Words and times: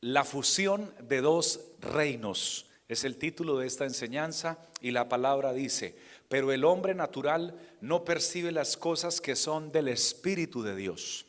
La 0.00 0.24
fusión 0.24 0.94
de 1.00 1.20
dos 1.20 1.60
reinos 1.80 2.66
es 2.88 3.02
el 3.02 3.16
título 3.16 3.58
de 3.58 3.66
esta 3.66 3.84
enseñanza 3.84 4.58
y 4.80 4.92
la 4.92 5.08
palabra 5.08 5.52
dice, 5.52 5.96
pero 6.28 6.52
el 6.52 6.64
hombre 6.64 6.94
natural 6.94 7.58
no 7.80 8.04
percibe 8.04 8.52
las 8.52 8.76
cosas 8.76 9.20
que 9.20 9.34
son 9.34 9.72
del 9.72 9.88
Espíritu 9.88 10.62
de 10.62 10.76
Dios, 10.76 11.26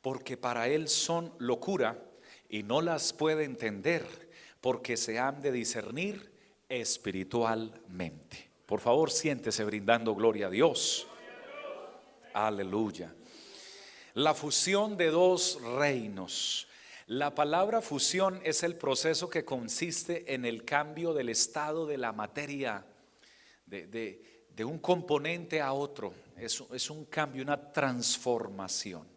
porque 0.00 0.38
para 0.38 0.68
él 0.68 0.88
son 0.88 1.32
locura 1.38 2.02
y 2.48 2.62
no 2.62 2.80
las 2.80 3.12
puede 3.12 3.44
entender, 3.44 4.06
porque 4.62 4.96
se 4.96 5.18
han 5.18 5.42
de 5.42 5.52
discernir 5.52 6.32
espiritualmente. 6.70 8.48
Por 8.64 8.80
favor, 8.80 9.10
siéntese 9.10 9.64
brindando 9.64 10.14
gloria 10.14 10.46
a 10.46 10.50
Dios. 10.50 11.06
Aleluya. 12.32 13.14
La 14.14 14.34
fusión 14.34 14.96
de 14.96 15.10
dos 15.10 15.60
reinos. 15.62 16.66
La 17.08 17.34
palabra 17.34 17.80
fusión 17.80 18.38
es 18.44 18.62
el 18.62 18.76
proceso 18.76 19.30
que 19.30 19.42
consiste 19.42 20.34
en 20.34 20.44
el 20.44 20.66
cambio 20.66 21.14
del 21.14 21.30
estado 21.30 21.86
de 21.86 21.96
la 21.96 22.12
materia, 22.12 22.84
de, 23.64 24.20
un 24.62 24.78
componente 24.78 25.62
a 25.62 25.72
otro. 25.72 26.12
Es, 26.36 26.90
un 26.90 27.06
cambio, 27.06 27.42
una 27.42 27.72
transformación. 27.72 29.08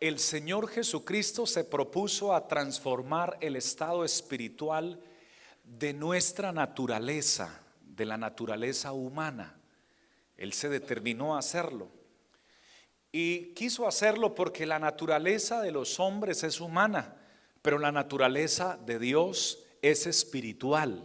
El 0.00 0.18
Señor 0.18 0.66
Jesucristo 0.66 1.46
se 1.46 1.62
propuso 1.62 2.34
a 2.34 2.48
transformar 2.48 3.38
el 3.40 3.54
estado 3.54 4.04
espiritual 4.04 5.00
de 5.62 5.92
nuestra 5.92 6.50
naturaleza, 6.50 7.60
de 7.80 8.06
la 8.06 8.16
naturaleza 8.16 8.92
humana. 8.92 9.56
Él 10.36 10.52
se 10.52 10.68
determinó 10.68 11.36
a 11.36 11.38
hacerlo. 11.38 11.88
Y 13.16 13.52
quiso 13.54 13.86
hacerlo 13.86 14.34
porque 14.34 14.66
la 14.66 14.80
naturaleza 14.80 15.62
de 15.62 15.70
los 15.70 16.00
hombres 16.00 16.42
es 16.42 16.60
humana, 16.60 17.14
pero 17.62 17.78
la 17.78 17.92
naturaleza 17.92 18.76
de 18.84 18.98
Dios 18.98 19.60
es 19.82 20.08
espiritual. 20.08 21.04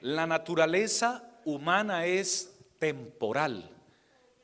La 0.00 0.26
naturaleza 0.26 1.22
humana 1.44 2.04
es 2.04 2.52
temporal, 2.80 3.70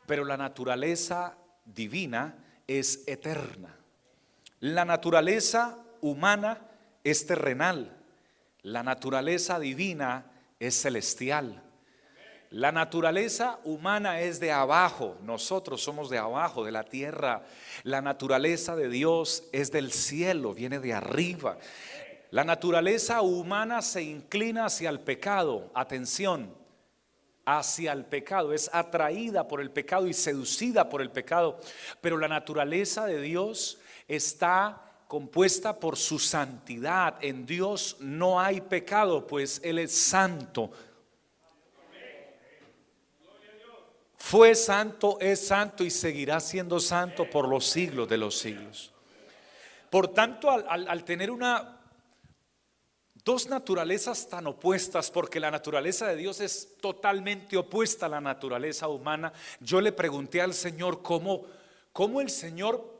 pero 0.06 0.24
la 0.24 0.36
naturaleza 0.36 1.36
divina 1.64 2.38
es 2.68 3.02
eterna. 3.08 3.74
La 4.60 4.84
naturaleza 4.84 5.76
humana 6.02 6.60
es 7.02 7.26
terrenal, 7.26 7.96
la 8.62 8.84
naturaleza 8.84 9.58
divina 9.58 10.30
es 10.60 10.80
celestial. 10.80 11.63
La 12.54 12.70
naturaleza 12.70 13.58
humana 13.64 14.20
es 14.20 14.38
de 14.38 14.52
abajo, 14.52 15.16
nosotros 15.24 15.82
somos 15.82 16.08
de 16.08 16.18
abajo, 16.18 16.64
de 16.64 16.70
la 16.70 16.84
tierra. 16.84 17.42
La 17.82 18.00
naturaleza 18.00 18.76
de 18.76 18.88
Dios 18.88 19.42
es 19.50 19.72
del 19.72 19.90
cielo, 19.90 20.54
viene 20.54 20.78
de 20.78 20.92
arriba. 20.92 21.58
La 22.30 22.44
naturaleza 22.44 23.22
humana 23.22 23.82
se 23.82 24.04
inclina 24.04 24.66
hacia 24.66 24.90
el 24.90 25.00
pecado, 25.00 25.72
atención, 25.74 26.54
hacia 27.44 27.90
el 27.90 28.04
pecado, 28.04 28.52
es 28.52 28.70
atraída 28.72 29.48
por 29.48 29.60
el 29.60 29.72
pecado 29.72 30.06
y 30.06 30.14
seducida 30.14 30.88
por 30.88 31.02
el 31.02 31.10
pecado. 31.10 31.58
Pero 32.00 32.18
la 32.18 32.28
naturaleza 32.28 33.04
de 33.04 33.20
Dios 33.20 33.80
está 34.06 34.80
compuesta 35.08 35.80
por 35.80 35.96
su 35.96 36.20
santidad. 36.20 37.16
En 37.20 37.46
Dios 37.46 37.96
no 37.98 38.40
hay 38.40 38.60
pecado, 38.60 39.26
pues 39.26 39.60
Él 39.64 39.80
es 39.80 39.92
santo 39.92 40.70
Fue 44.26 44.54
santo, 44.54 45.18
es 45.20 45.48
santo 45.48 45.84
y 45.84 45.90
seguirá 45.90 46.40
siendo 46.40 46.80
santo 46.80 47.28
por 47.28 47.46
los 47.46 47.66
siglos 47.66 48.08
de 48.08 48.16
los 48.16 48.38
siglos. 48.38 48.90
Por 49.90 50.08
tanto, 50.08 50.48
al, 50.50 51.04
tener 51.04 51.30
una 51.30 51.78
dos 53.22 53.50
naturalezas 53.50 54.26
tan 54.26 54.46
opuestas, 54.46 55.10
porque 55.10 55.38
la 55.38 55.50
naturaleza 55.50 56.08
de 56.08 56.16
Dios 56.16 56.40
es 56.40 56.78
totalmente 56.80 57.58
opuesta 57.58 58.06
a 58.06 58.08
la 58.08 58.20
naturaleza 58.22 58.88
humana, 58.88 59.30
yo 59.60 59.82
le 59.82 59.92
pregunté 59.92 60.40
al 60.40 60.54
Señor 60.54 61.02
cómo, 61.02 61.44
cómo 61.92 62.22
el 62.22 62.30
Señor 62.30 62.98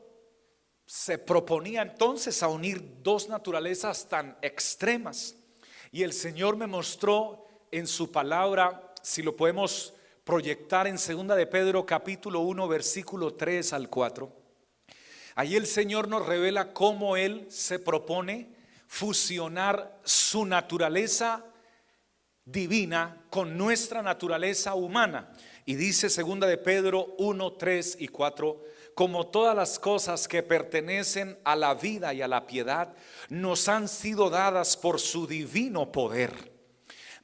se 0.85 1.17
proponía 1.17 1.81
entonces 1.81 2.43
a 2.43 2.49
unir 2.49 3.01
dos 3.01 3.29
naturalezas 3.29 4.07
tan 4.07 4.37
extremas. 4.43 5.35
Y 5.91 6.03
el 6.03 6.13
Señor 6.13 6.55
me 6.55 6.67
mostró 6.67 7.47
en 7.71 7.87
su 7.87 8.11
palabra, 8.11 8.93
si 9.01 9.23
lo 9.23 9.35
podemos 9.35 9.95
proyectar 10.25 10.87
en 10.87 10.97
segunda 10.97 11.35
de 11.35 11.45
Pedro 11.45 11.85
capítulo 11.85 12.39
1 12.39 12.67
versículo 12.67 13.35
3 13.35 13.73
al 13.73 13.89
4. 13.89 14.33
Ahí 15.35 15.55
el 15.55 15.67
Señor 15.67 16.07
nos 16.07 16.25
revela 16.25 16.73
cómo 16.73 17.15
Él 17.15 17.45
se 17.49 17.77
propone 17.77 18.49
fusionar 18.87 19.99
su 20.03 20.47
naturaleza 20.47 21.45
divina 22.43 23.23
con 23.29 23.55
nuestra 23.55 24.01
naturaleza 24.01 24.73
humana. 24.73 25.31
Y 25.63 25.75
dice 25.75 26.09
segunda 26.09 26.47
de 26.47 26.57
Pedro 26.57 27.13
1, 27.19 27.53
3 27.53 27.97
y 27.99 28.07
4, 28.07 28.63
como 28.95 29.27
todas 29.27 29.55
las 29.55 29.77
cosas 29.77 30.27
que 30.27 30.41
pertenecen 30.41 31.37
a 31.43 31.55
la 31.55 31.75
vida 31.75 32.15
y 32.15 32.23
a 32.23 32.27
la 32.27 32.47
piedad, 32.47 32.95
nos 33.29 33.69
han 33.69 33.87
sido 33.87 34.31
dadas 34.31 34.75
por 34.75 34.99
su 34.99 35.27
divino 35.27 35.91
poder 35.91 36.54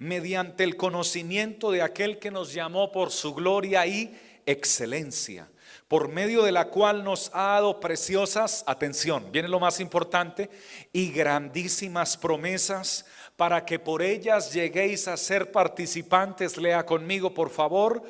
mediante 0.01 0.63
el 0.63 0.77
conocimiento 0.77 1.69
de 1.69 1.83
aquel 1.83 2.17
que 2.17 2.31
nos 2.31 2.53
llamó 2.53 2.91
por 2.91 3.11
su 3.11 3.35
gloria 3.35 3.85
y 3.85 4.19
excelencia, 4.47 5.47
por 5.87 6.07
medio 6.07 6.41
de 6.41 6.51
la 6.51 6.69
cual 6.69 7.03
nos 7.03 7.29
ha 7.35 7.49
dado 7.49 7.79
preciosas, 7.79 8.63
atención, 8.65 9.31
viene 9.31 9.47
lo 9.47 9.59
más 9.59 9.79
importante, 9.79 10.49
y 10.91 11.11
grandísimas 11.11 12.17
promesas 12.17 13.05
para 13.35 13.63
que 13.63 13.77
por 13.77 14.01
ellas 14.01 14.51
lleguéis 14.51 15.07
a 15.07 15.15
ser 15.17 15.51
participantes, 15.51 16.57
lea 16.57 16.83
conmigo 16.83 17.31
por 17.35 17.51
favor, 17.51 18.01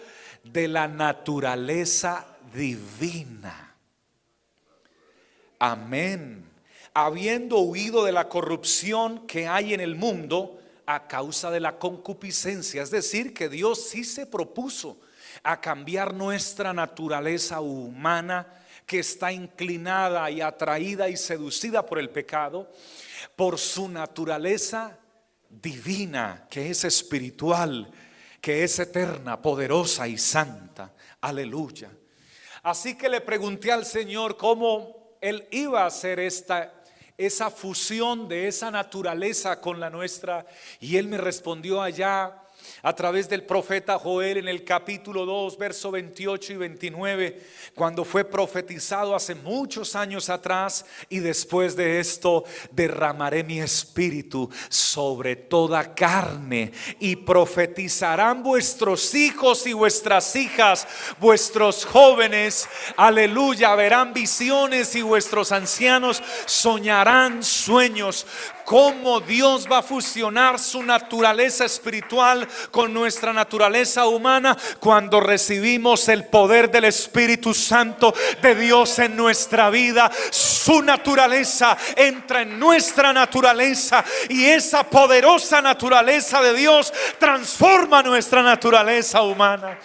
de 0.45 0.69
la 0.69 0.87
naturaleza 0.87 2.25
divina. 2.53 3.75
Amén. 5.59 6.45
Habiendo 6.93 7.59
huido 7.59 8.05
de 8.05 8.13
la 8.13 8.29
corrupción 8.29 9.27
que 9.27 9.45
hay 9.45 9.73
en 9.73 9.81
el 9.81 9.97
mundo, 9.97 10.60
a 10.85 11.07
causa 11.07 11.51
de 11.51 11.59
la 11.59 11.77
concupiscencia. 11.77 12.81
Es 12.81 12.91
decir, 12.91 13.33
que 13.33 13.49
Dios 13.49 13.89
sí 13.89 14.03
se 14.03 14.25
propuso 14.25 14.99
a 15.43 15.59
cambiar 15.61 16.13
nuestra 16.13 16.73
naturaleza 16.73 17.61
humana 17.61 18.47
que 18.85 18.99
está 18.99 19.31
inclinada 19.31 20.29
y 20.29 20.41
atraída 20.41 21.07
y 21.09 21.15
seducida 21.15 21.85
por 21.85 21.99
el 21.99 22.09
pecado, 22.09 22.71
por 23.35 23.57
su 23.57 23.87
naturaleza 23.87 24.99
divina, 25.49 26.47
que 26.49 26.69
es 26.69 26.83
espiritual, 26.83 27.91
que 28.41 28.63
es 28.63 28.79
eterna, 28.79 29.41
poderosa 29.41 30.07
y 30.07 30.17
santa. 30.17 30.93
Aleluya. 31.21 31.89
Así 32.63 32.97
que 32.97 33.09
le 33.09 33.21
pregunté 33.21 33.71
al 33.71 33.85
Señor 33.85 34.37
cómo 34.37 35.17
Él 35.21 35.47
iba 35.51 35.83
a 35.83 35.87
hacer 35.87 36.19
esta 36.19 36.80
esa 37.25 37.49
fusión 37.49 38.27
de 38.27 38.47
esa 38.47 38.71
naturaleza 38.71 39.61
con 39.61 39.79
la 39.79 39.89
nuestra. 39.89 40.45
Y 40.79 40.97
él 40.97 41.07
me 41.07 41.17
respondió 41.17 41.81
allá 41.81 42.33
a 42.83 42.93
través 42.93 43.29
del 43.29 43.43
profeta 43.43 43.99
Joel 43.99 44.37
en 44.37 44.47
el 44.47 44.63
capítulo 44.63 45.25
2, 45.25 45.57
verso 45.57 45.91
28 45.91 46.53
y 46.53 46.55
29, 46.57 47.41
cuando 47.75 48.03
fue 48.03 48.23
profetizado 48.23 49.15
hace 49.15 49.35
muchos 49.35 49.95
años 49.95 50.29
atrás, 50.29 50.85
y 51.09 51.19
después 51.19 51.75
de 51.75 51.99
esto 51.99 52.43
derramaré 52.71 53.43
mi 53.43 53.59
espíritu 53.59 54.49
sobre 54.69 55.35
toda 55.35 55.93
carne, 55.93 56.71
y 56.99 57.15
profetizarán 57.15 58.41
vuestros 58.43 59.13
hijos 59.13 59.67
y 59.67 59.73
vuestras 59.73 60.35
hijas, 60.35 60.87
vuestros 61.19 61.85
jóvenes, 61.85 62.67
aleluya, 62.97 63.75
verán 63.75 64.13
visiones 64.13 64.95
y 64.95 65.01
vuestros 65.01 65.51
ancianos 65.51 66.21
soñarán 66.45 67.43
sueños 67.43 68.25
cómo 68.65 69.19
Dios 69.19 69.67
va 69.71 69.79
a 69.79 69.83
fusionar 69.83 70.59
su 70.59 70.83
naturaleza 70.83 71.65
espiritual 71.65 72.47
con 72.71 72.93
nuestra 72.93 73.33
naturaleza 73.33 74.05
humana 74.07 74.57
cuando 74.79 75.19
recibimos 75.19 76.07
el 76.09 76.25
poder 76.25 76.69
del 76.69 76.85
Espíritu 76.85 77.53
Santo 77.53 78.13
de 78.41 78.55
Dios 78.55 78.99
en 78.99 79.15
nuestra 79.15 79.69
vida. 79.69 80.11
Su 80.29 80.81
naturaleza 80.81 81.77
entra 81.95 82.41
en 82.41 82.59
nuestra 82.59 83.13
naturaleza 83.13 84.03
y 84.29 84.45
esa 84.45 84.83
poderosa 84.83 85.61
naturaleza 85.61 86.41
de 86.41 86.53
Dios 86.53 86.93
transforma 87.19 88.03
nuestra 88.03 88.41
naturaleza 88.41 89.21
humana. 89.21 89.77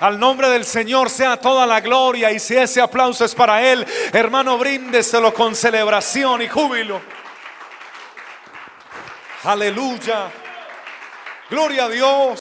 Al 0.00 0.18
nombre 0.18 0.48
del 0.48 0.64
Señor 0.64 1.10
sea 1.10 1.36
toda 1.36 1.64
la 1.64 1.80
gloria 1.80 2.32
y 2.32 2.40
si 2.40 2.56
ese 2.56 2.80
aplauso 2.80 3.24
es 3.24 3.36
para 3.36 3.62
Él, 3.62 3.86
hermano, 4.12 4.58
bríndeselo 4.58 5.32
con 5.32 5.54
celebración 5.54 6.42
y 6.42 6.48
júbilo. 6.48 7.00
Aleluya. 9.44 10.30
Gloria 11.50 11.86
a 11.86 11.88
Dios. 11.88 12.40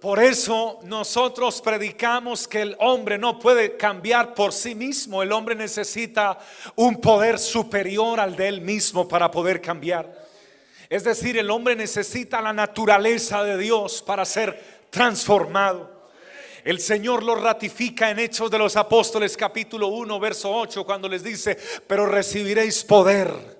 Por 0.00 0.18
eso 0.18 0.80
nosotros 0.84 1.60
predicamos 1.60 2.48
que 2.48 2.62
el 2.62 2.76
hombre 2.80 3.18
no 3.18 3.38
puede 3.38 3.76
cambiar 3.76 4.32
por 4.32 4.54
sí 4.54 4.74
mismo. 4.74 5.22
El 5.22 5.32
hombre 5.32 5.54
necesita 5.54 6.38
un 6.76 7.02
poder 7.02 7.38
superior 7.38 8.18
al 8.18 8.34
de 8.34 8.48
él 8.48 8.62
mismo 8.62 9.06
para 9.06 9.30
poder 9.30 9.60
cambiar. 9.60 10.10
Es 10.88 11.04
decir, 11.04 11.36
el 11.36 11.50
hombre 11.50 11.76
necesita 11.76 12.40
la 12.40 12.54
naturaleza 12.54 13.44
de 13.44 13.58
Dios 13.58 14.00
para 14.00 14.24
ser 14.24 14.86
transformado. 14.88 16.08
El 16.64 16.80
Señor 16.80 17.22
lo 17.22 17.34
ratifica 17.34 18.08
en 18.08 18.18
Hechos 18.18 18.50
de 18.50 18.58
los 18.58 18.74
Apóstoles 18.76 19.36
capítulo 19.36 19.88
1, 19.88 20.18
verso 20.18 20.50
8, 20.50 20.86
cuando 20.86 21.10
les 21.10 21.22
dice, 21.22 21.58
pero 21.86 22.06
recibiréis 22.06 22.82
poder 22.84 23.59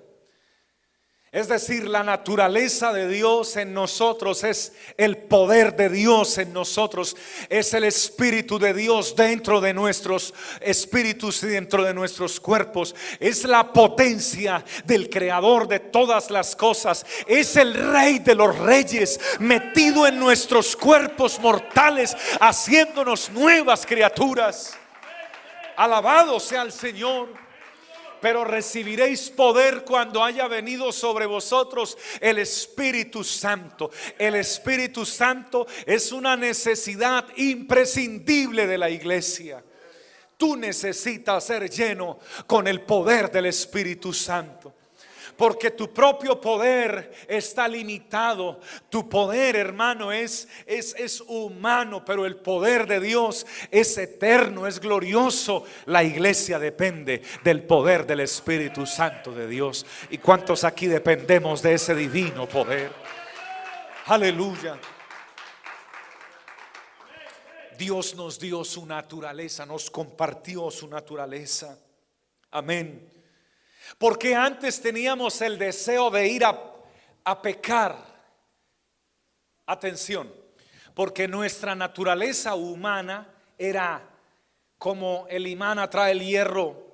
es 1.31 1.47
decir, 1.47 1.87
la 1.87 2.03
naturaleza 2.03 2.91
de 2.91 3.07
Dios 3.07 3.55
en 3.55 3.73
nosotros 3.73 4.43
es 4.43 4.73
el 4.97 5.17
poder 5.17 5.77
de 5.77 5.87
Dios 5.87 6.37
en 6.37 6.51
nosotros, 6.51 7.15
es 7.47 7.73
el 7.73 7.85
Espíritu 7.85 8.59
de 8.59 8.73
Dios 8.73 9.15
dentro 9.15 9.61
de 9.61 9.73
nuestros 9.73 10.33
espíritus 10.59 11.41
y 11.43 11.47
dentro 11.47 11.85
de 11.85 11.93
nuestros 11.93 12.37
cuerpos, 12.41 12.93
es 13.17 13.45
la 13.45 13.71
potencia 13.71 14.65
del 14.83 15.09
Creador 15.09 15.69
de 15.69 15.79
todas 15.79 16.29
las 16.31 16.53
cosas, 16.53 17.05
es 17.25 17.55
el 17.55 17.75
Rey 17.75 18.19
de 18.19 18.35
los 18.35 18.57
Reyes 18.59 19.17
metido 19.39 20.05
en 20.05 20.19
nuestros 20.19 20.75
cuerpos 20.75 21.39
mortales, 21.39 22.13
haciéndonos 22.41 23.31
nuevas 23.31 23.85
criaturas. 23.85 24.73
Alabado 25.77 26.41
sea 26.41 26.63
el 26.63 26.73
Señor 26.73 27.29
pero 28.21 28.45
recibiréis 28.45 29.29
poder 29.29 29.83
cuando 29.83 30.23
haya 30.23 30.47
venido 30.47 30.91
sobre 30.91 31.25
vosotros 31.25 31.97
el 32.19 32.37
Espíritu 32.37 33.23
Santo. 33.23 33.91
El 34.17 34.35
Espíritu 34.35 35.05
Santo 35.05 35.67
es 35.85 36.11
una 36.11 36.37
necesidad 36.37 37.25
imprescindible 37.35 38.67
de 38.67 38.77
la 38.77 38.89
iglesia. 38.89 39.63
Tú 40.37 40.55
necesitas 40.55 41.43
ser 41.43 41.69
lleno 41.69 42.19
con 42.47 42.67
el 42.67 42.81
poder 42.81 43.31
del 43.31 43.47
Espíritu 43.47 44.13
Santo 44.13 44.75
porque 45.41 45.71
tu 45.71 45.91
propio 45.91 46.39
poder 46.39 47.11
está 47.27 47.67
limitado. 47.67 48.59
Tu 48.91 49.09
poder, 49.09 49.55
hermano, 49.55 50.11
es, 50.11 50.47
es, 50.67 50.93
es 50.95 51.19
humano, 51.21 52.05
pero 52.05 52.27
el 52.27 52.35
poder 52.35 52.85
de 52.85 52.99
Dios 52.99 53.47
es 53.71 53.97
eterno, 53.97 54.67
es 54.67 54.79
glorioso. 54.79 55.65
La 55.87 56.03
iglesia 56.03 56.59
depende 56.59 57.23
del 57.43 57.63
poder 57.63 58.05
del 58.05 58.19
Espíritu 58.19 58.85
Santo 58.85 59.31
de 59.31 59.47
Dios. 59.47 59.83
¿Y 60.11 60.19
cuántos 60.19 60.63
aquí 60.63 60.85
dependemos 60.85 61.63
de 61.63 61.73
ese 61.73 61.95
divino 61.95 62.47
poder? 62.47 62.91
Aleluya. 64.05 64.79
Dios 67.79 68.13
nos 68.13 68.37
dio 68.37 68.63
su 68.63 68.85
naturaleza, 68.85 69.65
nos 69.65 69.89
compartió 69.89 70.69
su 70.69 70.87
naturaleza. 70.87 71.79
Amén. 72.51 73.20
Porque 73.97 74.35
antes 74.35 74.81
teníamos 74.81 75.41
el 75.41 75.57
deseo 75.57 76.09
de 76.09 76.27
ir 76.27 76.43
a, 76.45 77.41
pecar. 77.41 78.09
Atención, 79.65 80.33
porque 80.93 81.27
nuestra 81.27 81.75
naturaleza 81.75 82.55
humana 82.55 83.27
era 83.57 84.01
como 84.77 85.25
el 85.29 85.47
imán 85.47 85.79
atrae 85.79 86.11
el 86.11 86.21
hierro. 86.21 86.91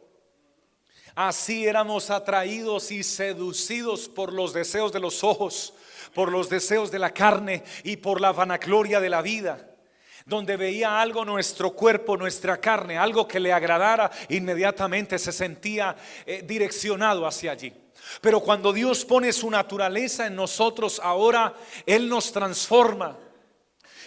Así 1.15 1.65
éramos 1.65 2.11
atraídos 2.11 2.91
y 2.91 3.03
seducidos 3.03 4.07
por 4.07 4.31
los 4.31 4.53
deseos 4.53 4.91
de 4.91 4.99
los 4.99 5.23
ojos, 5.23 5.73
por 6.13 6.31
los 6.31 6.49
deseos 6.49 6.91
de 6.91 6.99
la 6.99 7.11
carne 7.11 7.63
y 7.83 7.97
por 7.97 8.21
la 8.21 8.31
vanagloria 8.31 8.99
de 8.99 9.09
la 9.09 9.21
vida 9.23 9.76
donde 10.27 10.57
veía 10.57 10.99
algo 10.99 11.23
nuestro 11.23 11.71
cuerpo, 11.71 12.17
nuestra 12.17 12.57
carne, 12.57 12.97
algo 12.97 13.25
que 13.25 13.39
le 13.39 13.53
agradara, 13.53 14.11
inmediatamente 14.27 15.17
se 15.17 15.31
sentía 15.31 15.95
eh, 16.25 16.43
direccionado 16.45 17.25
hacia 17.25 17.53
allí. 17.53 17.73
Pero 18.19 18.41
cuando 18.41 18.73
Dios 18.73 19.05
pone 19.05 19.31
su 19.31 19.49
naturaleza 19.49 20.27
en 20.27 20.35
nosotros, 20.35 20.99
ahora 21.01 21.55
Él 21.85 22.09
nos 22.09 22.33
transforma. 22.33 23.17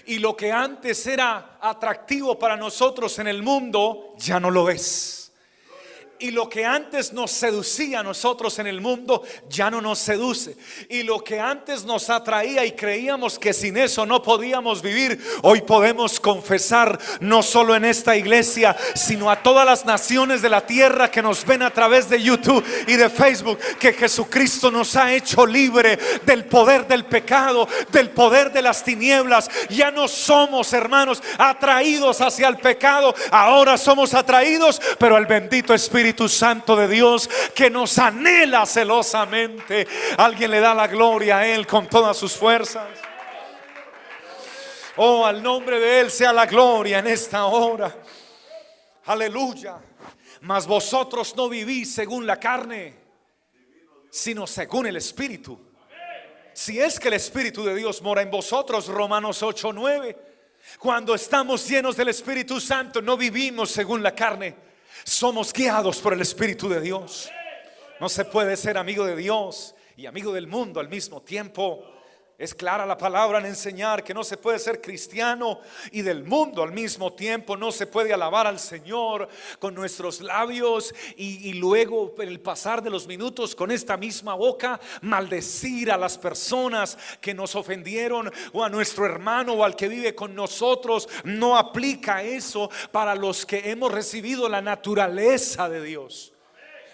Y 0.06 0.18
lo 0.18 0.36
que 0.36 0.52
antes 0.52 1.06
era 1.06 1.58
atractivo 1.60 2.38
para 2.38 2.56
nosotros 2.56 3.18
en 3.18 3.26
el 3.26 3.42
mundo, 3.42 4.14
ya 4.18 4.38
no 4.38 4.50
lo 4.50 4.68
es 4.68 5.19
y 6.20 6.30
lo 6.30 6.48
que 6.48 6.64
antes 6.64 7.12
nos 7.12 7.30
seducía 7.30 8.00
a 8.00 8.02
nosotros 8.02 8.58
en 8.58 8.66
el 8.66 8.80
mundo 8.80 9.22
ya 9.48 9.70
no 9.70 9.80
nos 9.80 9.98
seduce. 9.98 10.56
Y 10.88 11.02
lo 11.02 11.24
que 11.24 11.40
antes 11.40 11.84
nos 11.84 12.10
atraía 12.10 12.64
y 12.64 12.72
creíamos 12.72 13.38
que 13.38 13.52
sin 13.54 13.76
eso 13.76 14.04
no 14.04 14.22
podíamos 14.22 14.82
vivir, 14.82 15.18
hoy 15.42 15.62
podemos 15.62 16.20
confesar 16.20 16.98
no 17.20 17.42
solo 17.42 17.74
en 17.74 17.86
esta 17.86 18.16
iglesia, 18.16 18.76
sino 18.94 19.30
a 19.30 19.42
todas 19.42 19.64
las 19.64 19.86
naciones 19.86 20.42
de 20.42 20.50
la 20.50 20.66
tierra 20.66 21.10
que 21.10 21.22
nos 21.22 21.44
ven 21.44 21.62
a 21.62 21.70
través 21.70 22.08
de 22.10 22.22
YouTube 22.22 22.64
y 22.86 22.96
de 22.96 23.08
Facebook, 23.08 23.58
que 23.78 23.94
Jesucristo 23.94 24.70
nos 24.70 24.94
ha 24.96 25.14
hecho 25.14 25.46
libre 25.46 25.98
del 26.26 26.44
poder 26.44 26.86
del 26.86 27.06
pecado, 27.06 27.66
del 27.90 28.10
poder 28.10 28.52
de 28.52 28.62
las 28.62 28.84
tinieblas. 28.84 29.50
Ya 29.70 29.90
no 29.90 30.06
somos, 30.06 30.72
hermanos, 30.74 31.22
atraídos 31.38 32.20
hacia 32.20 32.48
el 32.48 32.58
pecado, 32.58 33.14
ahora 33.30 33.78
somos 33.78 34.12
atraídos, 34.12 34.80
pero 34.98 35.16
el 35.16 35.24
bendito 35.24 35.72
Espíritu 35.72 36.09
Espíritu 36.10 36.28
Santo 36.28 36.74
de 36.74 36.88
Dios 36.88 37.30
que 37.54 37.70
nos 37.70 37.96
anhela 37.98 38.66
celosamente. 38.66 39.86
Alguien 40.18 40.50
le 40.50 40.58
da 40.58 40.74
la 40.74 40.88
gloria 40.88 41.38
a 41.38 41.46
Él 41.46 41.68
con 41.68 41.86
todas 41.86 42.16
sus 42.16 42.32
fuerzas. 42.32 42.88
Oh, 44.96 45.24
al 45.24 45.40
nombre 45.40 45.78
de 45.78 46.00
Él 46.00 46.10
sea 46.10 46.32
la 46.32 46.46
gloria 46.46 46.98
en 46.98 47.06
esta 47.06 47.44
hora. 47.44 47.94
Aleluya. 49.06 49.78
Mas 50.40 50.66
vosotros 50.66 51.34
no 51.36 51.48
vivís 51.48 51.94
según 51.94 52.26
la 52.26 52.40
carne, 52.40 52.94
sino 54.10 54.48
según 54.48 54.88
el 54.88 54.96
Espíritu. 54.96 55.60
Si 56.52 56.80
es 56.80 56.98
que 56.98 57.06
el 57.06 57.14
Espíritu 57.14 57.62
de 57.64 57.76
Dios 57.76 58.02
mora 58.02 58.22
en 58.22 58.32
vosotros, 58.32 58.88
Romanos 58.88 59.44
8, 59.44 59.72
9. 59.72 60.16
Cuando 60.80 61.14
estamos 61.14 61.68
llenos 61.68 61.96
del 61.96 62.08
Espíritu 62.08 62.60
Santo, 62.60 63.00
no 63.00 63.16
vivimos 63.16 63.70
según 63.70 64.02
la 64.02 64.12
carne, 64.12 64.69
somos 65.04 65.52
guiados 65.52 65.98
por 65.98 66.12
el 66.12 66.20
Espíritu 66.20 66.68
de 66.68 66.80
Dios. 66.80 67.30
No 68.00 68.08
se 68.08 68.24
puede 68.24 68.56
ser 68.56 68.78
amigo 68.78 69.04
de 69.04 69.16
Dios 69.16 69.74
y 69.96 70.06
amigo 70.06 70.32
del 70.32 70.46
mundo 70.46 70.80
al 70.80 70.88
mismo 70.88 71.20
tiempo. 71.22 71.84
Es 72.40 72.54
clara 72.54 72.86
la 72.86 72.96
palabra 72.96 73.38
en 73.38 73.44
enseñar 73.44 74.02
que 74.02 74.14
no 74.14 74.24
se 74.24 74.38
puede 74.38 74.58
ser 74.58 74.80
cristiano 74.80 75.60
y 75.92 76.00
del 76.00 76.24
mundo 76.24 76.62
al 76.62 76.72
mismo 76.72 77.12
tiempo. 77.12 77.54
No 77.54 77.70
se 77.70 77.86
puede 77.86 78.14
alabar 78.14 78.46
al 78.46 78.58
Señor 78.58 79.28
con 79.58 79.74
nuestros 79.74 80.22
labios 80.22 80.94
y, 81.18 81.50
y, 81.50 81.52
luego, 81.52 82.14
en 82.18 82.28
el 82.30 82.40
pasar 82.40 82.82
de 82.82 82.88
los 82.88 83.06
minutos, 83.06 83.54
con 83.54 83.70
esta 83.70 83.98
misma 83.98 84.32
boca, 84.32 84.80
maldecir 85.02 85.92
a 85.92 85.98
las 85.98 86.16
personas 86.16 86.96
que 87.20 87.34
nos 87.34 87.54
ofendieron 87.54 88.32
o 88.54 88.64
a 88.64 88.70
nuestro 88.70 89.04
hermano 89.04 89.52
o 89.52 89.62
al 89.62 89.76
que 89.76 89.88
vive 89.88 90.14
con 90.14 90.34
nosotros. 90.34 91.10
No 91.24 91.58
aplica 91.58 92.22
eso 92.22 92.70
para 92.90 93.14
los 93.14 93.44
que 93.44 93.70
hemos 93.70 93.92
recibido 93.92 94.48
la 94.48 94.62
naturaleza 94.62 95.68
de 95.68 95.82
Dios 95.82 96.29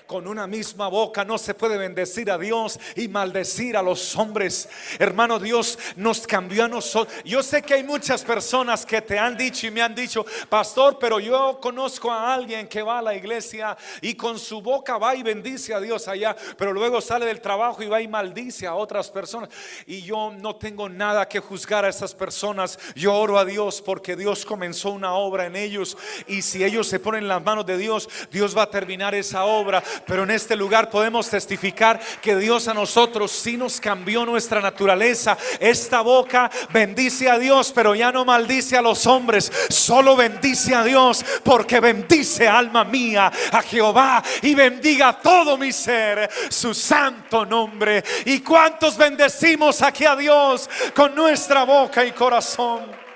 con 0.07 0.27
una 0.27 0.47
misma 0.47 0.89
boca 0.89 1.25
no 1.25 1.39
se 1.39 1.55
puede 1.55 1.77
bendecir 1.77 2.31
a 2.31 2.39
Dios 2.39 2.79
y 2.95 3.09
maldecir 3.09 3.77
a 3.77 3.83
los 3.83 4.17
hombres. 4.17 4.69
Hermano, 4.99 5.39
Dios 5.39 5.79
nos 5.97 6.27
cambió 6.27 6.65
a 6.65 6.69
nosotros. 6.69 7.15
Yo 7.25 7.43
sé 7.43 7.63
que 7.63 7.75
hay 7.75 7.83
muchas 7.83 8.23
personas 8.23 8.87
que 8.87 9.03
te 9.03 9.19
han 9.19 9.37
dicho 9.37 9.67
y 9.67 9.71
me 9.71 9.83
han 9.83 9.95
dicho, 9.95 10.25
pastor, 10.49 10.99
pero 10.99 11.21
yo 11.21 11.59
conozco 11.61 12.11
a 12.11 12.33
alguien 12.33 12.69
que 12.69 12.83
va 12.83 12.99
a 12.99 13.03
la 13.03 13.15
iglesia 13.15 13.77
y 14.01 14.15
con 14.15 14.39
su 14.39 14.61
boca 14.63 14.99
va 14.99 15.15
y 15.15 15.23
bendice 15.23 15.75
a 15.75 15.81
Dios 15.81 16.09
allá, 16.09 16.37
pero 16.57 16.73
luego 16.73 17.01
sale 17.01 17.27
del 17.27 17.41
trabajo 17.41 17.83
y 17.83 17.89
va 17.89 18.01
y 18.01 18.09
maldice 18.09 18.67
a 18.67 18.75
otras 18.75 19.11
personas. 19.11 19.51
Y 19.87 20.03
yo 20.03 20.33
no 20.33 20.57
tengo 20.57 20.89
nada 20.89 21.29
que 21.29 21.41
juzgar 21.41 21.85
a 21.85 21.89
esas 21.89 22.15
personas. 22.15 22.79
Yo 22.95 23.15
oro 23.15 23.39
a 23.39 23.45
Dios 23.45 23.83
porque 23.83 24.17
Dios 24.17 24.45
comenzó 24.45 24.91
una 24.91 25.15
obra 25.15 25.47
en 25.47 25.57
ellos 25.57 25.97
y 26.27 26.43
si 26.43 26.65
ellos 26.65 26.87
se 26.87 27.01
ponen 27.01 27.23
en 27.23 27.29
las 27.29 27.43
manos 27.43 27.67
de 27.67 27.77
Dios, 27.77 28.09
Dios 28.31 28.57
va 28.57 28.63
a 28.63 28.71
terminar 28.71 29.15
esa 29.15 29.45
obra 29.45 29.83
pero 30.07 30.25
en 30.25 30.31
este 30.31 30.57
lugar 30.57 30.91
podemos 30.91 31.29
testificar 31.31 32.01
que 32.21 32.37
Dios 32.37 32.69
a 32.69 32.75
nosotros 32.75 33.31
sí 33.31 33.57
nos 33.57 33.81
cambió 33.81 34.27
nuestra 34.27 34.61
naturaleza. 34.61 35.37
Esta 35.61 36.01
boca 36.01 36.51
bendice 36.71 37.31
a 37.31 37.39
Dios, 37.39 37.73
pero 37.75 37.95
ya 37.95 38.13
no 38.13 38.25
maldice 38.25 38.77
a 38.77 38.83
los 38.83 39.07
hombres, 39.07 39.53
solo 39.69 40.17
bendice 40.17 40.75
a 40.75 40.85
Dios, 40.85 41.25
porque 41.43 41.81
bendice 41.81 42.49
alma 42.49 42.85
mía 42.85 43.31
a 43.53 43.63
Jehová 43.63 44.23
y 44.43 44.55
bendiga 44.55 45.19
todo 45.21 45.57
mi 45.57 45.73
ser 45.73 46.29
su 46.49 46.75
santo 46.75 47.45
nombre. 47.47 48.03
¿Y 48.25 48.41
cuántos 48.41 48.97
bendecimos 48.97 49.83
aquí 49.83 50.05
a 50.05 50.17
Dios 50.17 50.69
con 50.95 51.15
nuestra 51.15 51.65
boca 51.65 52.05
y 52.05 52.13
corazón? 52.13 53.07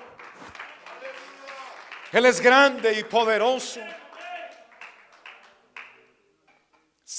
Él 2.12 2.26
es 2.26 2.40
grande 2.40 2.98
y 2.98 3.04
poderoso. 3.04 3.80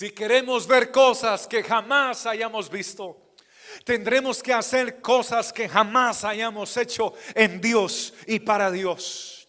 Si 0.01 0.10
queremos 0.10 0.65
ver 0.65 0.89
cosas 0.89 1.46
que 1.46 1.62
jamás 1.62 2.25
hayamos 2.25 2.72
visto, 2.72 3.36
Tendremos 3.86 4.41
que 4.41 4.51
hacer 4.51 5.00
cosas 5.00 5.53
que 5.53 5.70
jamás 5.70 6.25
hayamos 6.25 6.75
hecho 6.75 7.13
en 7.36 7.62
Dios 7.62 8.12
y 8.25 8.39
para 8.39 8.72
Dios. 8.72 9.48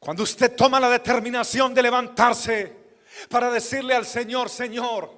Cuando 0.00 0.24
usted 0.24 0.56
toma 0.56 0.80
la 0.80 0.90
determinación 0.90 1.72
de 1.72 1.82
levantarse 1.82 2.76
para 3.28 3.52
decirle 3.52 3.94
al 3.94 4.04
Señor, 4.04 4.50
Señor, 4.50 5.14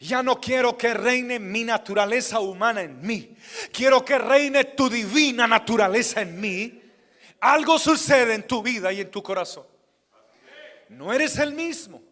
ya 0.00 0.20
no 0.20 0.40
quiero 0.40 0.76
que 0.76 0.94
reine 0.94 1.38
mi 1.38 1.62
naturaleza 1.62 2.40
humana 2.40 2.82
en 2.82 3.00
mí. 3.06 3.36
Quiero 3.72 4.04
que 4.04 4.18
reine 4.18 4.64
tu 4.64 4.90
divina 4.90 5.46
naturaleza 5.46 6.22
en 6.22 6.40
mí. 6.40 6.82
Algo 7.40 7.78
sucede 7.78 8.34
en 8.34 8.48
tu 8.48 8.62
vida 8.62 8.92
y 8.92 9.00
en 9.00 9.12
tu 9.12 9.22
corazón. 9.22 9.66
No 10.88 11.12
eres 11.12 11.38
el 11.38 11.54
mismo. 11.54 12.02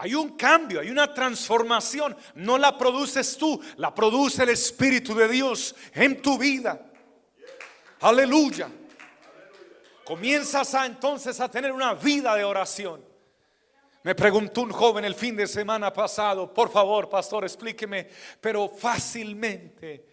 Hay 0.00 0.14
un 0.14 0.36
cambio, 0.36 0.80
hay 0.80 0.90
una 0.90 1.12
transformación. 1.12 2.16
No 2.36 2.56
la 2.56 2.78
produces 2.78 3.36
tú, 3.36 3.60
la 3.76 3.92
produce 3.92 4.44
el 4.44 4.50
Espíritu 4.50 5.12
de 5.12 5.26
Dios 5.26 5.74
en 5.92 6.22
tu 6.22 6.38
vida. 6.38 6.80
Aleluya. 8.00 8.70
Comienzas 10.04 10.72
a 10.74 10.86
entonces 10.86 11.40
a 11.40 11.50
tener 11.50 11.72
una 11.72 11.94
vida 11.94 12.36
de 12.36 12.44
oración. 12.44 13.04
Me 14.04 14.14
preguntó 14.14 14.62
un 14.62 14.70
joven 14.70 15.04
el 15.04 15.16
fin 15.16 15.34
de 15.34 15.48
semana 15.48 15.92
pasado, 15.92 16.54
por 16.54 16.70
favor, 16.70 17.08
pastor, 17.08 17.42
explíqueme, 17.42 18.08
pero 18.40 18.68
fácilmente 18.68 20.07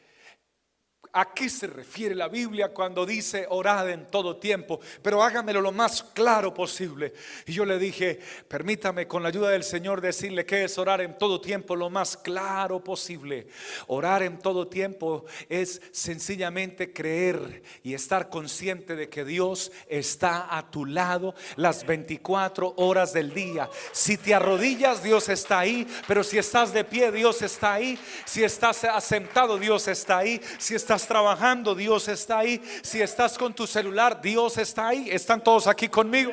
¿A 1.18 1.34
qué 1.34 1.50
se 1.50 1.68
refiere 1.68 2.14
la 2.14 2.28
Biblia 2.28 2.74
cuando 2.74 3.06
dice 3.06 3.46
orad 3.50 3.90
en 3.90 4.06
todo 4.08 4.36
tiempo? 4.36 4.82
Pero 5.02 5.24
hágamelo 5.24 5.62
lo 5.62 5.72
más 5.72 6.04
claro 6.04 6.54
posible. 6.54 7.14
Y 7.46 7.54
yo 7.54 7.64
le 7.64 7.80
dije, 7.80 8.20
permítame 8.50 9.08
con 9.08 9.24
la 9.24 9.30
ayuda 9.30 9.50
del 9.52 9.64
Señor 9.64 10.02
decirle 10.02 10.46
que 10.46 10.66
es 10.66 10.78
orar 10.78 11.00
en 11.00 11.18
todo 11.18 11.40
tiempo 11.40 11.78
lo 11.78 11.90
más 11.90 12.18
claro 12.18 12.84
posible. 12.84 13.48
Orar 13.88 14.24
en 14.24 14.40
todo 14.40 14.68
tiempo 14.68 15.24
es 15.48 15.82
sencillamente 15.94 16.92
creer 16.92 17.64
y 17.82 17.94
estar 17.94 18.28
consciente 18.28 18.98
de 18.98 19.08
que 19.08 19.24
Dios 19.24 19.72
está 19.88 20.58
a 20.58 20.70
tu 20.70 20.86
lado 20.86 21.34
las 21.56 21.86
24 21.86 22.74
horas 22.76 23.14
del 23.14 23.34
día. 23.34 23.70
Si 23.94 24.18
te 24.18 24.34
arrodillas, 24.36 25.02
Dios 25.02 25.30
está 25.30 25.60
ahí. 25.60 25.88
Pero 26.10 26.26
si 26.26 26.38
estás 26.38 26.74
de 26.74 26.84
pie, 26.84 27.14
Dios 27.14 27.42
está 27.42 27.76
ahí. 27.76 27.98
Si 28.26 28.44
estás 28.44 28.84
asentado, 28.84 29.58
Dios 29.58 29.88
está 29.88 30.18
ahí. 30.18 30.42
Si 30.58 30.76
estás 30.76 31.05
trabajando, 31.08 31.76
Dios 31.76 32.08
está 32.08 32.40
ahí. 32.40 32.62
Si 32.84 33.02
estás 33.02 33.38
con 33.38 33.54
tu 33.54 33.68
celular, 33.68 34.22
Dios 34.22 34.58
está 34.58 34.90
ahí. 34.90 35.10
¿Están 35.10 35.44
todos 35.44 35.68
aquí 35.68 35.88
conmigo? 35.88 36.32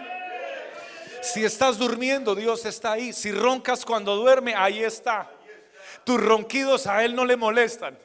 Si 1.23 1.45
estás 1.45 1.79
durmiendo, 1.79 2.35
Dios 2.35 2.64
está 2.64 2.93
ahí. 2.93 3.12
Si 3.12 3.31
roncas 3.31 3.85
cuando 3.85 4.17
duerme, 4.17 4.55
ahí 4.55 4.83
está. 4.83 5.31
Tus 6.05 6.21
ronquidos 6.21 6.87
a 6.87 7.05
Él 7.05 7.14
no 7.14 7.25
le 7.25 7.37
molestan. 7.37 7.97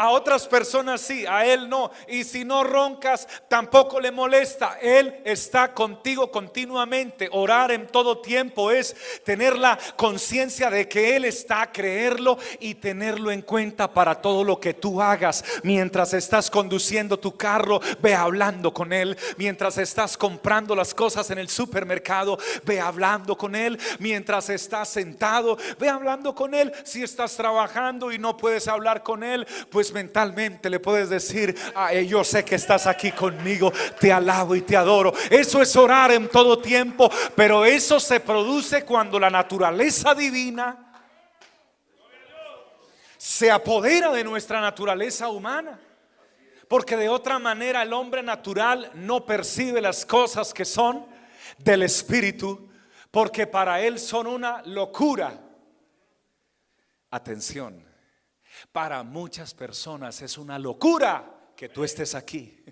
A 0.00 0.08
otras 0.08 0.48
personas 0.48 1.02
sí, 1.02 1.26
a 1.26 1.44
Él 1.44 1.68
no. 1.68 1.90
Y 2.08 2.24
si 2.24 2.42
no 2.42 2.64
roncas, 2.64 3.28
tampoco 3.48 4.00
le 4.00 4.10
molesta. 4.10 4.78
Él 4.80 5.20
está 5.26 5.74
contigo 5.74 6.30
continuamente. 6.30 7.28
Orar 7.30 7.70
en 7.70 7.86
todo 7.86 8.22
tiempo 8.22 8.70
es 8.70 8.96
tener 9.26 9.58
la 9.58 9.78
conciencia 9.96 10.70
de 10.70 10.88
que 10.88 11.16
Él 11.16 11.26
está, 11.26 11.70
creerlo 11.70 12.38
y 12.60 12.76
tenerlo 12.76 13.30
en 13.30 13.42
cuenta 13.42 13.92
para 13.92 14.22
todo 14.22 14.42
lo 14.42 14.58
que 14.58 14.72
tú 14.72 15.02
hagas. 15.02 15.44
Mientras 15.64 16.14
estás 16.14 16.50
conduciendo 16.50 17.18
tu 17.18 17.36
carro, 17.36 17.82
ve 18.00 18.14
hablando 18.14 18.72
con 18.72 18.94
Él. 18.94 19.18
Mientras 19.36 19.76
estás 19.76 20.16
comprando 20.16 20.74
las 20.74 20.94
cosas 20.94 21.30
en 21.30 21.36
el 21.36 21.50
supermercado, 21.50 22.38
ve 22.64 22.80
hablando 22.80 23.36
con 23.36 23.54
Él. 23.54 23.78
Mientras 23.98 24.48
estás 24.48 24.88
sentado, 24.88 25.58
ve 25.78 25.90
hablando 25.90 26.34
con 26.34 26.54
Él. 26.54 26.72
Si 26.84 27.02
estás 27.02 27.36
trabajando 27.36 28.10
y 28.10 28.18
no 28.18 28.38
puedes 28.38 28.66
hablar 28.66 29.02
con 29.02 29.22
Él, 29.22 29.46
pues 29.68 29.89
mentalmente 29.92 30.70
le 30.70 30.80
puedes 30.80 31.08
decir, 31.08 31.56
yo 32.06 32.24
sé 32.24 32.44
que 32.44 32.54
estás 32.54 32.86
aquí 32.86 33.12
conmigo, 33.12 33.72
te 33.98 34.12
alabo 34.12 34.54
y 34.56 34.62
te 34.62 34.76
adoro. 34.76 35.12
Eso 35.30 35.60
es 35.62 35.74
orar 35.76 36.12
en 36.12 36.28
todo 36.28 36.58
tiempo, 36.58 37.10
pero 37.34 37.64
eso 37.64 38.00
se 38.00 38.20
produce 38.20 38.84
cuando 38.84 39.18
la 39.18 39.30
naturaleza 39.30 40.14
divina 40.14 40.86
se 43.16 43.50
apodera 43.50 44.12
de 44.12 44.24
nuestra 44.24 44.60
naturaleza 44.60 45.28
humana. 45.28 45.78
Porque 46.68 46.96
de 46.96 47.08
otra 47.08 47.38
manera 47.38 47.82
el 47.82 47.92
hombre 47.92 48.22
natural 48.22 48.92
no 48.94 49.26
percibe 49.26 49.80
las 49.80 50.06
cosas 50.06 50.54
que 50.54 50.64
son 50.64 51.04
del 51.58 51.82
Espíritu, 51.82 52.70
porque 53.10 53.46
para 53.46 53.80
él 53.80 53.98
son 53.98 54.28
una 54.28 54.62
locura. 54.62 55.38
Atención, 57.10 57.84
para 58.72 59.02
muchas 59.02 59.54
personas 59.54 60.22
es 60.22 60.38
una 60.38 60.58
locura 60.58 61.52
que 61.56 61.68
tú 61.68 61.84
estés 61.84 62.14
aquí. 62.14 62.64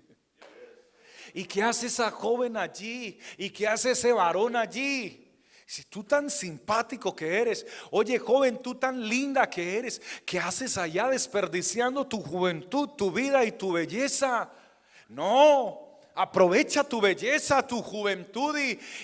¿Y 1.35 1.45
qué 1.45 1.63
hace 1.63 1.87
esa 1.87 2.11
joven 2.11 2.57
allí? 2.57 3.19
¿Y 3.37 3.51
qué 3.51 3.69
hace 3.69 3.91
ese 3.91 4.13
varón 4.13 4.57
allí? 4.57 5.25
Si 5.67 5.85
tú 5.85 6.03
tan 6.03 6.31
simpático 6.31 7.15
que 7.15 7.39
eres, 7.41 7.67
oye 7.91 8.19
joven, 8.19 8.63
tú 8.63 8.75
tan 8.77 9.07
linda 9.07 9.51
que 9.51 9.79
eres, 9.79 10.01
¿qué 10.25 10.39
haces 10.39 10.79
allá 10.79 11.09
desperdiciando 11.09 12.07
tu 12.07 12.23
juventud, 12.23 12.89
tu 12.97 13.11
vida 13.11 13.45
y 13.45 13.53
tu 13.53 13.73
belleza? 13.73 14.51
No, 15.09 15.88
Aprovecha 16.21 16.83
tu 16.83 17.01
belleza, 17.01 17.65
tu 17.65 17.81
juventud 17.81 18.59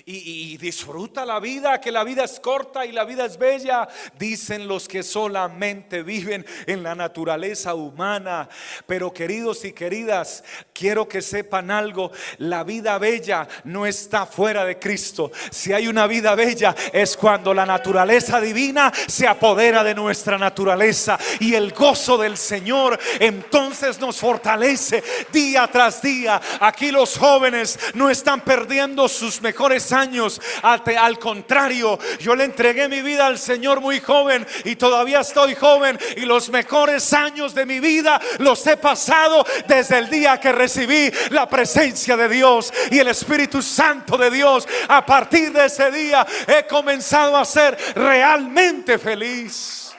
y, 0.05 0.57
disfruta 0.57 1.25
la 1.25 1.39
vida, 1.39 1.81
que 1.81 1.93
la 1.93 2.03
vida 2.03 2.25
es 2.25 2.41
corta 2.41 2.85
y 2.85 2.91
la 2.91 3.05
vida 3.05 3.25
es 3.25 3.39
bella, 3.39 3.87
dicen 4.19 4.67
los 4.67 4.89
que 4.89 5.05
solamente 5.05 6.03
viven 6.03 6.45
en 6.67 6.83
la 6.83 6.97
naturaleza 6.97 7.77
humana. 7.77 8.49
Pero 8.89 9.13
queridos 9.13 9.65
y 9.65 9.73
queridas, 9.73 10.43
quiero 10.73 11.09
que 11.09 11.23
sepan 11.23 11.71
algo, 11.71 12.11
la 12.39 12.65
vida 12.65 12.99
bella 12.99 13.47
no 13.63 13.87
está 13.87 14.27
fuera 14.27 14.65
de 14.65 14.81
Cristo. 14.81 15.31
Si 15.53 15.73
hay 15.73 15.87
una 15.87 16.09
vida 16.09 16.35
bella 16.35 16.75
es 16.93 17.17
cuando 17.17 17.55
la 17.55 17.65
naturaleza 17.65 18.41
divina 18.41 18.93
se 19.07 19.29
apodera 19.29 19.85
de 19.85 19.95
nuestra 19.95 20.37
naturaleza 20.37 21.17
y 21.39 21.55
el 21.55 21.71
gozo 21.73 22.19
del 22.19 22.37
Señor 22.37 22.99
entonces 23.21 24.01
nos 24.01 24.17
fortalece 24.17 25.05
día 25.33 25.69
tras 25.71 26.03
día. 26.03 26.41
Aquí 26.59 26.91
los 26.91 27.04
los 27.05 27.19
jóvenes 27.19 27.79
no 27.93 28.09
están 28.09 28.41
perdiendo 28.41 29.09
sus 29.09 29.43
mejores 29.43 29.93
años. 29.93 30.41
Al, 30.63 31.19
contrario, 31.19 31.99
yo 32.19 32.35
le 32.35 32.45
entregué 32.45 32.89
mi 32.89 33.03
vida 33.03 33.27
al 33.27 33.39
Señor 33.39 33.83
muy 33.83 34.01
joven 34.01 34.47
y 34.65 34.77
todavía 34.77 35.21
estoy 35.21 35.55
joven 35.55 35.99
y 36.17 36.21
los 36.21 36.49
mejores 36.49 37.13
años 37.13 37.55
de 37.55 37.67
mi 37.67 37.79
vida 37.79 38.19
los 38.39 38.67
he 38.67 38.79
pasado 38.79 39.45
desde 39.69 39.99
el 39.99 40.09
día 40.09 40.41
que 40.41 40.51
recibí 40.51 41.13
la 41.29 41.47
presencia 41.47 42.17
de 42.17 42.27
Dios 42.27 42.73
y 42.91 42.99
el 42.99 43.09
Espíritu 43.09 43.61
Santo 43.61 44.17
de 44.17 44.31
Dios. 44.31 44.67
A 44.89 45.05
partir 45.05 45.53
de 45.53 45.67
ese 45.67 45.91
día 45.91 46.27
he 46.49 46.67
comenzado 46.67 47.37
a 47.37 47.45
ser 47.45 47.77
realmente 47.95 48.99
feliz. 48.99 49.95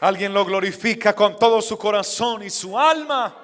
Alguien 0.00 0.34
lo 0.34 0.44
glorifica 0.44 1.14
con 1.14 1.38
todo 1.38 1.62
su 1.62 1.78
corazón 1.78 2.42
y 2.42 2.50
su 2.50 2.78
alma. 2.78 3.43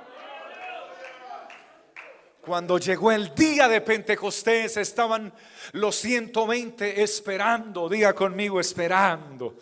Cuando 2.51 2.79
llegó 2.79 3.13
el 3.13 3.33
día 3.33 3.69
de 3.69 3.81
Pentecostés, 3.81 4.77
estaban 4.77 5.33
los 5.71 5.95
120 5.95 7.01
esperando, 7.01 7.89
diga 7.89 8.13
conmigo, 8.13 8.59
esperando. 8.59 9.55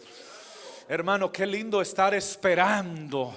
Hermano, 0.89 1.31
qué 1.31 1.45
lindo 1.45 1.83
estar 1.83 2.15
esperando 2.15 3.37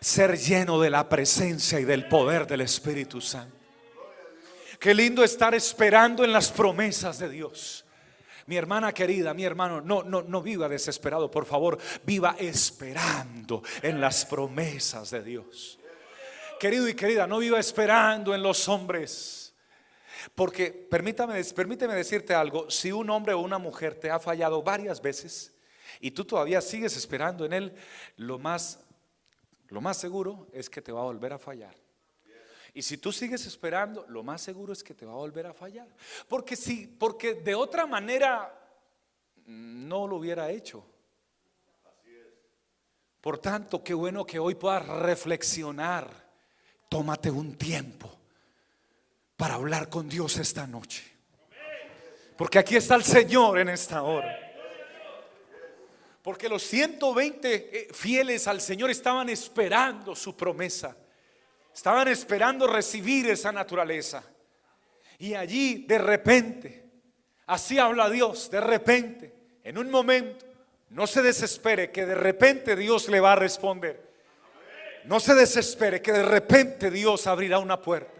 ser 0.00 0.38
lleno 0.38 0.80
de 0.80 0.88
la 0.88 1.06
presencia 1.06 1.78
y 1.78 1.84
del 1.84 2.08
poder 2.08 2.46
del 2.46 2.62
Espíritu 2.62 3.20
Santo. 3.20 3.54
Qué 4.80 4.94
lindo 4.94 5.22
estar 5.22 5.54
esperando 5.54 6.24
en 6.24 6.32
las 6.32 6.50
promesas 6.50 7.18
de 7.18 7.28
Dios. 7.28 7.84
Mi 8.46 8.56
hermana 8.56 8.94
querida, 8.94 9.34
mi 9.34 9.44
hermano, 9.44 9.82
no, 9.82 10.04
no, 10.04 10.22
no 10.22 10.40
viva 10.40 10.70
desesperado, 10.70 11.30
por 11.30 11.44
favor, 11.44 11.76
viva 12.06 12.34
esperando 12.38 13.62
en 13.82 14.00
las 14.00 14.24
promesas 14.24 15.10
de 15.10 15.22
Dios 15.22 15.80
querido 16.58 16.88
y 16.88 16.94
querida, 16.94 17.26
no 17.26 17.38
viva 17.38 17.58
esperando 17.58 18.34
en 18.34 18.42
los 18.42 18.68
hombres. 18.68 19.54
Porque 20.34 20.70
permítame, 20.70 21.42
permíteme 21.44 21.94
decirte 21.94 22.34
algo, 22.34 22.70
si 22.70 22.92
un 22.92 23.08
hombre 23.10 23.34
o 23.34 23.40
una 23.40 23.58
mujer 23.58 23.94
te 23.94 24.10
ha 24.10 24.18
fallado 24.18 24.62
varias 24.62 25.00
veces 25.00 25.54
y 26.00 26.10
tú 26.10 26.24
todavía 26.24 26.60
sigues 26.60 26.96
esperando 26.96 27.44
en 27.44 27.52
él, 27.52 27.74
lo 28.16 28.38
más, 28.38 28.80
lo 29.68 29.80
más 29.80 29.96
seguro 29.96 30.48
es 30.52 30.68
que 30.68 30.82
te 30.82 30.92
va 30.92 31.00
a 31.00 31.04
volver 31.04 31.32
a 31.32 31.38
fallar. 31.38 31.74
Y 32.74 32.82
si 32.82 32.98
tú 32.98 33.12
sigues 33.12 33.46
esperando, 33.46 34.04
lo 34.08 34.22
más 34.22 34.42
seguro 34.42 34.72
es 34.72 34.84
que 34.84 34.94
te 34.94 35.06
va 35.06 35.12
a 35.12 35.16
volver 35.16 35.46
a 35.46 35.54
fallar. 35.54 35.88
Porque 36.28 36.56
si, 36.56 36.86
porque 36.86 37.34
de 37.34 37.54
otra 37.54 37.86
manera 37.86 38.52
no 39.46 40.06
lo 40.06 40.16
hubiera 40.16 40.50
hecho. 40.50 40.84
Por 43.22 43.38
tanto, 43.38 43.82
qué 43.82 43.94
bueno 43.94 44.26
que 44.26 44.38
hoy 44.38 44.54
puedas 44.56 44.86
reflexionar 44.86 46.25
tómate 46.88 47.30
un 47.30 47.56
tiempo 47.56 48.16
para 49.36 49.54
hablar 49.54 49.88
con 49.88 50.08
Dios 50.08 50.38
esta 50.38 50.66
noche. 50.66 51.04
Porque 52.36 52.58
aquí 52.58 52.76
está 52.76 52.94
el 52.94 53.04
Señor 53.04 53.58
en 53.58 53.68
esta 53.68 54.02
hora. 54.02 54.46
Porque 56.22 56.48
los 56.48 56.62
120 56.64 57.54
eh, 57.54 57.88
fieles 57.92 58.46
al 58.48 58.60
Señor 58.60 58.90
estaban 58.90 59.28
esperando 59.28 60.14
su 60.14 60.36
promesa. 60.36 60.96
Estaban 61.72 62.08
esperando 62.08 62.66
recibir 62.66 63.28
esa 63.30 63.52
naturaleza. 63.52 64.24
Y 65.18 65.34
allí 65.34 65.84
de 65.86 65.98
repente, 65.98 66.84
así 67.46 67.78
habla 67.78 68.10
Dios, 68.10 68.50
de 68.50 68.60
repente, 68.60 69.34
en 69.62 69.78
un 69.78 69.90
momento, 69.90 70.44
no 70.90 71.06
se 71.06 71.22
desespere 71.22 71.90
que 71.90 72.06
de 72.06 72.14
repente 72.14 72.76
Dios 72.76 73.08
le 73.08 73.20
va 73.20 73.32
a 73.32 73.36
responder. 73.36 74.05
No 75.06 75.20
se 75.20 75.34
desespere 75.34 76.02
que 76.02 76.12
de 76.12 76.22
repente 76.22 76.90
Dios 76.90 77.26
abrirá 77.26 77.58
una 77.58 77.80
puerta. 77.80 78.12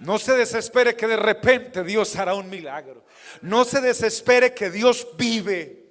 No 0.00 0.18
se 0.18 0.32
desespere 0.32 0.96
que 0.96 1.06
de 1.06 1.16
repente 1.16 1.84
Dios 1.84 2.16
hará 2.16 2.34
un 2.34 2.50
milagro. 2.50 3.04
No 3.42 3.64
se 3.64 3.80
desespere 3.80 4.52
que 4.52 4.70
Dios 4.70 5.06
vive 5.16 5.84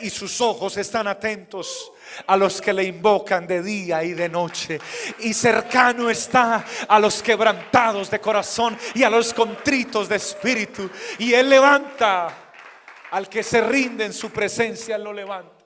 y 0.00 0.08
sus 0.08 0.40
ojos 0.40 0.76
están 0.76 1.06
atentos 1.06 1.92
a 2.26 2.36
los 2.36 2.60
que 2.60 2.72
le 2.72 2.84
invocan 2.84 3.46
de 3.46 3.62
día 3.62 4.02
y 4.02 4.12
de 4.12 4.28
noche. 4.28 4.80
Y 5.20 5.34
cercano 5.34 6.08
está 6.08 6.64
a 6.88 6.98
los 6.98 7.22
quebrantados 7.22 8.10
de 8.10 8.20
corazón 8.20 8.78
y 8.94 9.02
a 9.02 9.10
los 9.10 9.34
contritos 9.34 10.08
de 10.08 10.16
espíritu. 10.16 10.88
Y 11.18 11.34
Él 11.34 11.50
levanta 11.50 12.52
al 13.10 13.28
que 13.28 13.42
se 13.42 13.60
rinde 13.60 14.06
en 14.06 14.12
su 14.12 14.30
presencia, 14.30 14.96
lo 14.96 15.12
levanta. 15.12 15.59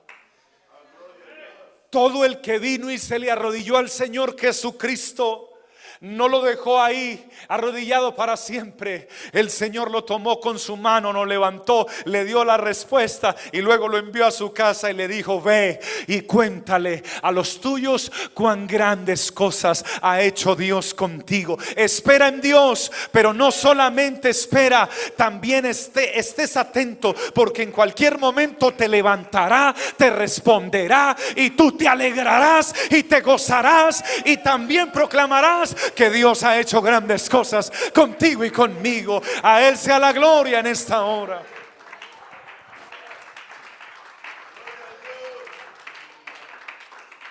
Todo 1.95 2.25
el 2.25 2.41
que 2.41 2.59
vino 2.59 2.91
y 2.91 2.97
se 2.97 3.17
le 3.17 3.31
arrodilló 3.31 3.77
al 3.77 3.89
Señor 3.89 4.37
Jesucristo 4.37 5.54
no 6.01 6.27
lo 6.27 6.41
dejó 6.41 6.81
ahí 6.81 7.25
arrodillado 7.47 8.15
para 8.15 8.37
siempre. 8.37 9.07
El 9.31 9.49
Señor 9.49 9.91
lo 9.91 10.03
tomó 10.03 10.39
con 10.39 10.59
su 10.59 10.77
mano, 10.77 11.13
lo 11.13 11.25
levantó, 11.25 11.87
le 12.05 12.25
dio 12.25 12.43
la 12.43 12.57
respuesta 12.57 13.35
y 13.51 13.61
luego 13.61 13.87
lo 13.87 13.97
envió 13.97 14.25
a 14.25 14.31
su 14.31 14.51
casa 14.53 14.91
y 14.91 14.93
le 14.93 15.07
dijo, 15.07 15.41
ve 15.41 15.79
y 16.07 16.21
cuéntale 16.21 17.03
a 17.21 17.31
los 17.31 17.59
tuyos 17.59 18.11
cuán 18.33 18.67
grandes 18.67 19.31
cosas 19.31 19.83
ha 20.01 20.21
hecho 20.21 20.55
Dios 20.55 20.93
contigo. 20.93 21.57
Espera 21.75 22.27
en 22.27 22.41
Dios, 22.41 22.91
pero 23.11 23.33
no 23.33 23.51
solamente 23.51 24.29
espera, 24.29 24.89
también 25.15 25.65
esté, 25.65 26.17
estés 26.19 26.57
atento 26.57 27.15
porque 27.33 27.63
en 27.63 27.71
cualquier 27.71 28.17
momento 28.17 28.73
te 28.73 28.87
levantará, 28.87 29.73
te 29.97 30.09
responderá 30.09 31.15
y 31.35 31.51
tú 31.51 31.71
te 31.73 31.87
alegrarás 31.87 32.73
y 32.89 33.03
te 33.03 33.21
gozarás 33.21 34.03
y 34.25 34.37
también 34.37 34.91
proclamarás 34.91 35.75
que 35.93 36.09
Dios 36.09 36.43
ha 36.43 36.59
hecho 36.59 36.81
grandes 36.81 37.29
cosas 37.29 37.71
contigo 37.93 38.43
y 38.45 38.51
conmigo. 38.51 39.21
A 39.43 39.61
Él 39.61 39.77
sea 39.77 39.99
la 39.99 40.13
gloria 40.13 40.59
en 40.59 40.67
esta 40.67 41.03
hora. 41.03 41.41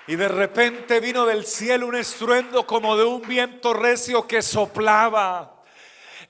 Y 0.07 0.17
de 0.17 0.29
repente 0.29 1.01
vino 1.01 1.25
del 1.25 1.47
cielo 1.47 1.87
un 1.87 1.95
estruendo 1.95 2.67
como 2.67 2.97
de 2.97 3.05
un 3.05 3.23
viento 3.23 3.73
recio 3.73 4.27
que 4.27 4.43
soplaba 4.43 5.54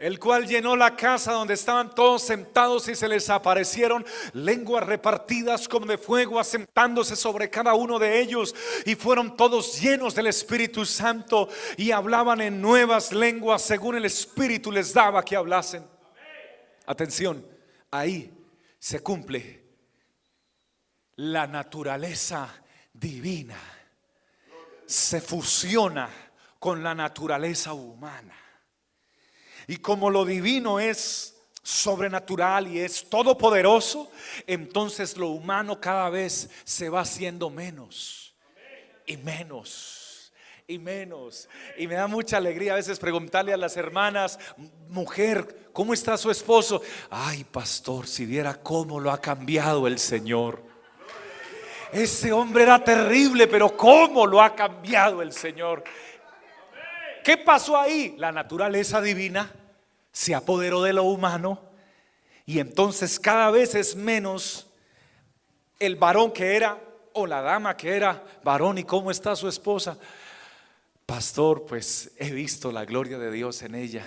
el 0.04 0.20
cual 0.20 0.46
llenó 0.46 0.76
la 0.76 0.94
casa 0.96 1.32
donde 1.32 1.54
estaban 1.54 1.94
todos 1.94 2.24
sentados 2.24 2.86
y 2.88 2.94
se 2.94 3.08
les 3.08 3.30
aparecieron 3.30 4.04
lenguas 4.34 4.84
repartidas 4.84 5.66
como 5.66 5.86
de 5.86 5.96
fuego 5.96 6.38
asentándose 6.38 7.16
sobre 7.16 7.48
cada 7.48 7.72
uno 7.72 7.98
de 7.98 8.20
ellos 8.20 8.54
y 8.84 8.96
fueron 8.96 9.34
todos 9.34 9.80
llenos 9.80 10.14
del 10.14 10.26
Espíritu 10.26 10.84
Santo 10.84 11.48
y 11.78 11.90
hablaban 11.90 12.42
en 12.42 12.60
nuevas 12.60 13.12
lenguas 13.12 13.62
según 13.62 13.96
el 13.96 14.04
Espíritu 14.04 14.70
les 14.70 14.92
daba 14.92 15.24
que 15.24 15.36
hablasen. 15.36 15.86
Atención, 16.84 17.42
ahí 17.90 18.30
se 18.78 19.00
cumple 19.00 19.64
la 21.16 21.46
naturaleza 21.46 22.62
divina, 22.92 23.56
se 24.84 25.22
fusiona 25.22 26.10
con 26.58 26.82
la 26.82 26.94
naturaleza 26.94 27.72
humana. 27.72 28.43
Y 29.66 29.78
como 29.78 30.10
lo 30.10 30.24
divino 30.24 30.80
es 30.80 31.36
sobrenatural 31.62 32.68
y 32.68 32.80
es 32.80 33.08
todopoderoso, 33.08 34.10
entonces 34.46 35.16
lo 35.16 35.28
humano 35.28 35.80
cada 35.80 36.10
vez 36.10 36.50
se 36.64 36.88
va 36.88 37.00
haciendo 37.00 37.48
menos 37.50 38.34
y 39.06 39.16
menos 39.16 40.04
y 40.66 40.78
menos. 40.78 41.48
Y 41.76 41.86
me 41.86 41.94
da 41.94 42.06
mucha 42.06 42.38
alegría 42.38 42.72
a 42.72 42.76
veces 42.76 42.98
preguntarle 42.98 43.52
a 43.52 43.56
las 43.56 43.76
hermanas, 43.76 44.38
mujer, 44.88 45.68
¿cómo 45.72 45.92
está 45.92 46.16
su 46.16 46.30
esposo? 46.30 46.82
Ay, 47.10 47.44
pastor, 47.44 48.06
si 48.06 48.24
viera 48.26 48.54
cómo 48.54 49.00
lo 49.00 49.10
ha 49.10 49.20
cambiado 49.20 49.86
el 49.86 49.98
Señor. 49.98 50.62
Ese 51.92 52.32
hombre 52.32 52.64
era 52.64 52.82
terrible, 52.82 53.46
pero 53.46 53.76
cómo 53.76 54.26
lo 54.26 54.42
ha 54.42 54.54
cambiado 54.56 55.22
el 55.22 55.32
Señor. 55.32 55.84
¿Qué 57.24 57.38
pasó 57.38 57.78
ahí? 57.78 58.14
La 58.18 58.30
naturaleza 58.30 59.00
divina 59.00 59.50
se 60.12 60.34
apoderó 60.34 60.82
de 60.82 60.92
lo 60.92 61.04
humano 61.04 61.60
y 62.44 62.58
entonces 62.58 63.18
cada 63.18 63.50
vez 63.50 63.74
es 63.74 63.96
menos 63.96 64.66
el 65.80 65.96
varón 65.96 66.32
que 66.32 66.54
era 66.54 66.78
o 67.14 67.26
la 67.26 67.40
dama 67.40 67.76
que 67.78 67.96
era 67.96 68.22
varón 68.44 68.76
y 68.76 68.84
cómo 68.84 69.10
está 69.10 69.34
su 69.36 69.48
esposa. 69.48 69.96
Pastor, 71.06 71.64
pues 71.64 72.12
he 72.18 72.30
visto 72.30 72.70
la 72.70 72.84
gloria 72.84 73.18
de 73.18 73.30
Dios 73.30 73.62
en 73.62 73.74
ella. 73.74 74.04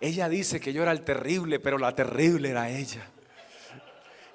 Ella 0.00 0.28
dice 0.28 0.60
que 0.60 0.72
yo 0.72 0.82
era 0.82 0.92
el 0.92 1.02
terrible, 1.02 1.58
pero 1.58 1.76
la 1.76 1.94
terrible 1.96 2.50
era 2.50 2.70
ella. 2.70 3.04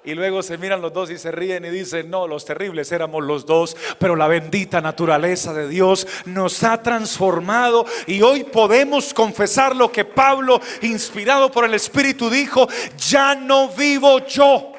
Y 0.06 0.14
luego 0.14 0.40
se 0.42 0.56
miran 0.56 0.80
los 0.80 0.92
dos 0.92 1.10
y 1.10 1.18
se 1.18 1.32
ríen 1.32 1.64
y 1.64 1.70
dicen, 1.70 2.08
no, 2.08 2.28
los 2.28 2.44
terribles 2.44 2.92
éramos 2.92 3.24
los 3.24 3.44
dos, 3.44 3.76
pero 3.98 4.14
la 4.14 4.28
bendita 4.28 4.80
naturaleza 4.80 5.52
de 5.52 5.68
Dios 5.68 6.06
nos 6.26 6.62
ha 6.62 6.80
transformado 6.80 7.84
y 8.06 8.22
hoy 8.22 8.44
podemos 8.44 9.12
confesar 9.12 9.74
lo 9.74 9.90
que 9.90 10.04
Pablo, 10.04 10.60
inspirado 10.82 11.50
por 11.50 11.64
el 11.64 11.74
Espíritu, 11.74 12.30
dijo, 12.30 12.68
ya 12.96 13.34
no 13.34 13.68
vivo 13.68 14.24
yo 14.26 14.75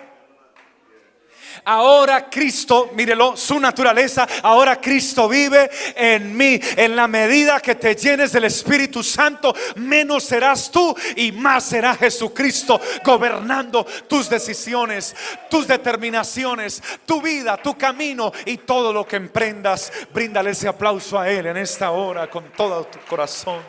ahora 1.67 2.29
Cristo, 2.29 2.91
mírelo, 2.93 3.35
su 3.35 3.59
naturaleza, 3.59 4.25
ahora 4.41 4.79
Cristo 4.79 5.27
vive 5.27 5.69
en 5.95 6.35
mí. 6.35 6.59
En 6.77 6.95
la 6.95 7.07
medida 7.07 7.59
que 7.59 7.75
te 7.75 7.93
llenes 7.93 8.31
del 8.31 8.45
Espíritu 8.45 9.03
Santo, 9.03 9.53
menos 9.75 10.23
serás 10.23 10.71
tú 10.71 10.95
y 11.17 11.33
más 11.33 11.65
será 11.65 11.93
Jesucristo 11.95 12.79
gobernando 13.03 13.85
tus 14.07 14.29
decisiones, 14.29 15.13
tus 15.49 15.67
determinaciones, 15.67 16.81
tu 17.05 17.21
vida, 17.21 17.57
tu 17.57 17.77
camino 17.77 18.31
y 18.45 18.59
todo 18.59 18.93
lo 18.93 19.05
que 19.05 19.17
emprendas. 19.17 19.91
Bríndale 20.13 20.51
ese 20.51 20.69
aplauso 20.69 21.19
a 21.19 21.29
Él 21.29 21.47
en 21.47 21.57
esta 21.57 21.91
hora 21.91 22.29
con 22.29 22.45
todo 22.53 22.85
tu 22.85 22.99
corazón. 22.99 23.59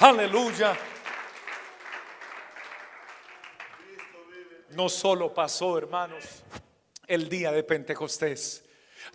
Aleluya. 0.00 0.76
No 4.76 4.88
solo 4.90 5.32
pasó, 5.32 5.78
hermanos, 5.78 6.22
el 7.06 7.28
día 7.28 7.50
de 7.50 7.62
Pentecostés, 7.62 8.62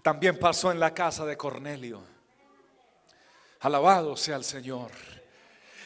también 0.02 0.40
pasó 0.40 0.72
en 0.72 0.80
la 0.80 0.94
casa 0.94 1.26
de 1.26 1.38
Cornelio. 1.38 2.02
Alabado 3.60 4.18
sea 4.18 4.38
el 4.38 4.44
Señor. 4.44 4.90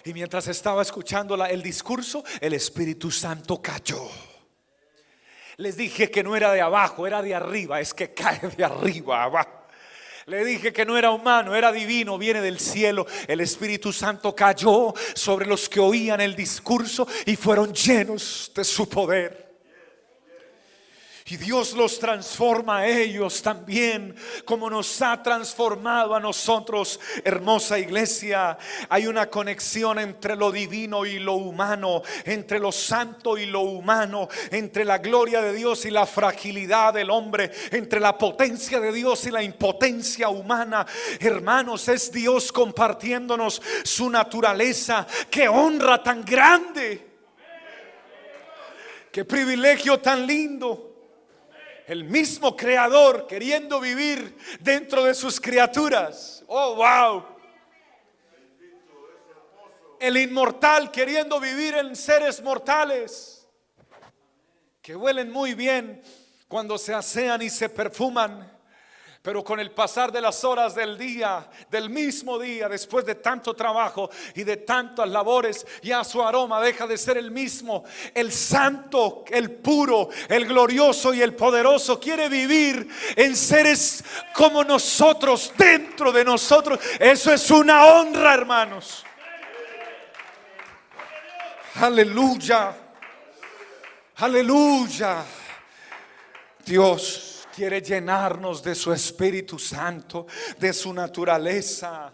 Y 0.06 0.14
mientras 0.14 0.48
estaba 0.48 0.82
escuchando 0.82 1.36
el 1.44 1.62
discurso, 1.62 2.24
el 2.40 2.54
Espíritu 2.54 3.12
Santo 3.12 3.62
cayó. 3.62 4.08
Les 5.58 5.76
dije 5.76 6.10
que 6.10 6.24
no 6.24 6.36
era 6.36 6.54
de 6.54 6.62
abajo, 6.62 7.06
era 7.06 7.22
de 7.22 7.36
arriba, 7.36 7.82
es 7.82 7.94
que 7.94 8.14
cae 8.14 8.40
de 8.56 8.64
arriba 8.64 9.24
abajo. 9.24 9.66
Le 10.28 10.44
dije 10.44 10.74
que 10.74 10.86
no 10.86 10.98
era 10.98 11.12
humano, 11.12 11.54
era 11.54 11.72
divino, 11.72 12.18
viene 12.18 12.42
del 12.42 12.60
cielo. 12.60 13.06
El 13.28 13.42
Espíritu 13.42 13.92
Santo 13.92 14.34
cayó 14.36 14.94
sobre 15.14 15.46
los 15.46 15.70
que 15.70 15.80
oían 15.80 16.22
el 16.22 16.36
discurso 16.36 17.08
y 17.26 17.36
fueron 17.36 17.74
llenos 17.74 18.52
de 18.56 18.64
su 18.64 18.88
poder. 18.90 19.45
Y 21.28 21.38
Dios 21.38 21.74
los 21.74 21.98
transforma 21.98 22.78
a 22.82 22.88
ellos 22.88 23.42
también, 23.42 24.16
como 24.46 24.70
nos 24.70 25.02
ha 25.02 25.24
transformado 25.24 26.14
a 26.14 26.20
nosotros, 26.20 27.00
hermosa 27.24 27.80
iglesia. 27.80 28.60
Hay 28.90 29.08
una 29.08 29.28
conexión 29.28 29.98
entre 29.98 30.36
lo 30.36 30.52
divino 30.52 31.04
y 31.04 31.18
lo 31.18 31.34
humano, 31.34 32.04
entre 32.26 32.60
lo 32.60 32.72
santo 32.72 33.40
y 33.40 33.48
lo 33.48 33.62
humano, 33.62 34.30
entre 34.52 34.86
la 34.86 35.00
gloria 35.00 35.42
de 35.42 35.54
Dios 35.54 35.86
y 35.86 35.90
la 35.90 36.06
fragilidad 36.06 36.94
del 36.94 37.10
hombre, 37.10 37.50
entre 37.72 38.00
la 38.00 38.16
potencia 38.20 38.80
de 38.80 38.92
Dios 38.92 39.26
y 39.26 39.32
la 39.32 39.42
impotencia 39.42 40.30
humana. 40.30 40.86
Hermanos, 41.20 41.88
es 41.88 42.12
Dios 42.12 42.52
compartiéndonos 42.52 43.64
su 43.84 44.12
naturaleza. 44.12 45.08
Qué 45.32 45.48
honra 45.48 46.04
tan 46.04 46.24
grande. 46.24 47.04
Qué 49.12 49.26
privilegio 49.26 50.00
tan 50.00 50.28
lindo 50.28 50.92
el 51.88 52.04
mismo 52.04 52.56
creador 52.56 53.28
queriendo 53.28 53.80
vivir 53.80 54.36
dentro 54.60 55.04
de 55.04 55.14
sus 55.14 55.40
criaturas. 55.40 56.44
Oh, 56.48 56.76
wow. 56.76 57.26
El 60.00 60.18
inmortal 60.18 60.92
queriendo 60.92 61.40
vivir 61.40 61.76
en 61.76 61.96
seres 61.96 62.42
mortales 62.42 63.48
que 64.82 64.96
huelen 64.96 65.32
muy 65.32 65.54
bien 65.54 66.02
cuando 66.48 66.78
se 66.78 66.94
asean 66.94 67.42
y 67.42 67.50
se 67.50 67.70
perfuman. 67.70 68.55
Pero 69.26 69.44
con 69.44 69.60
el 69.60 69.72
pasar 69.72 70.12
de 70.12 70.22
las 70.22 70.44
horas 70.44 70.76
del 70.76 71.00
día, 71.00 71.50
del 71.72 71.90
mismo 71.90 72.38
día, 72.38 72.70
después 72.70 73.04
de 73.04 73.16
tanto 73.16 73.56
trabajo 73.56 74.08
y 74.36 74.44
de 74.44 74.58
tantas 74.58 75.10
labores, 75.10 75.66
ya 75.82 76.04
su 76.04 76.22
aroma 76.22 76.62
deja 76.62 76.86
de 76.86 76.96
ser 76.96 77.18
el 77.18 77.32
mismo. 77.32 77.84
El 78.14 78.32
santo, 78.32 79.26
el 79.30 79.50
puro, 79.50 80.10
el 80.30 80.46
glorioso 80.46 81.12
y 81.12 81.24
el 81.24 81.34
poderoso 81.34 82.00
quiere 82.00 82.30
vivir 82.30 82.88
en 83.16 83.36
seres 83.36 84.04
como 84.32 84.64
nosotros, 84.64 85.52
dentro 85.58 86.12
de 86.12 86.24
nosotros. 86.24 86.80
Eso 87.00 87.34
es 87.34 87.50
una 87.50 87.84
honra, 87.84 88.32
hermanos. 88.36 89.04
Aleluya. 91.82 92.76
Aleluya. 94.18 95.26
Dios 96.64 97.35
quiere 97.56 97.82
llenarnos 97.82 98.62
de 98.62 98.76
su 98.76 98.92
Espíritu 98.92 99.58
Santo, 99.58 100.28
de 100.60 100.74
su 100.74 100.94
naturaleza. 100.94 102.12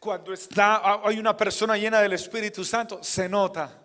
Cuando 0.00 0.32
está 0.32 1.00
hay 1.06 1.18
una 1.18 1.36
persona 1.36 1.76
llena 1.76 2.00
del 2.00 2.14
Espíritu 2.14 2.64
Santo, 2.64 3.02
se 3.02 3.28
nota. 3.28 3.78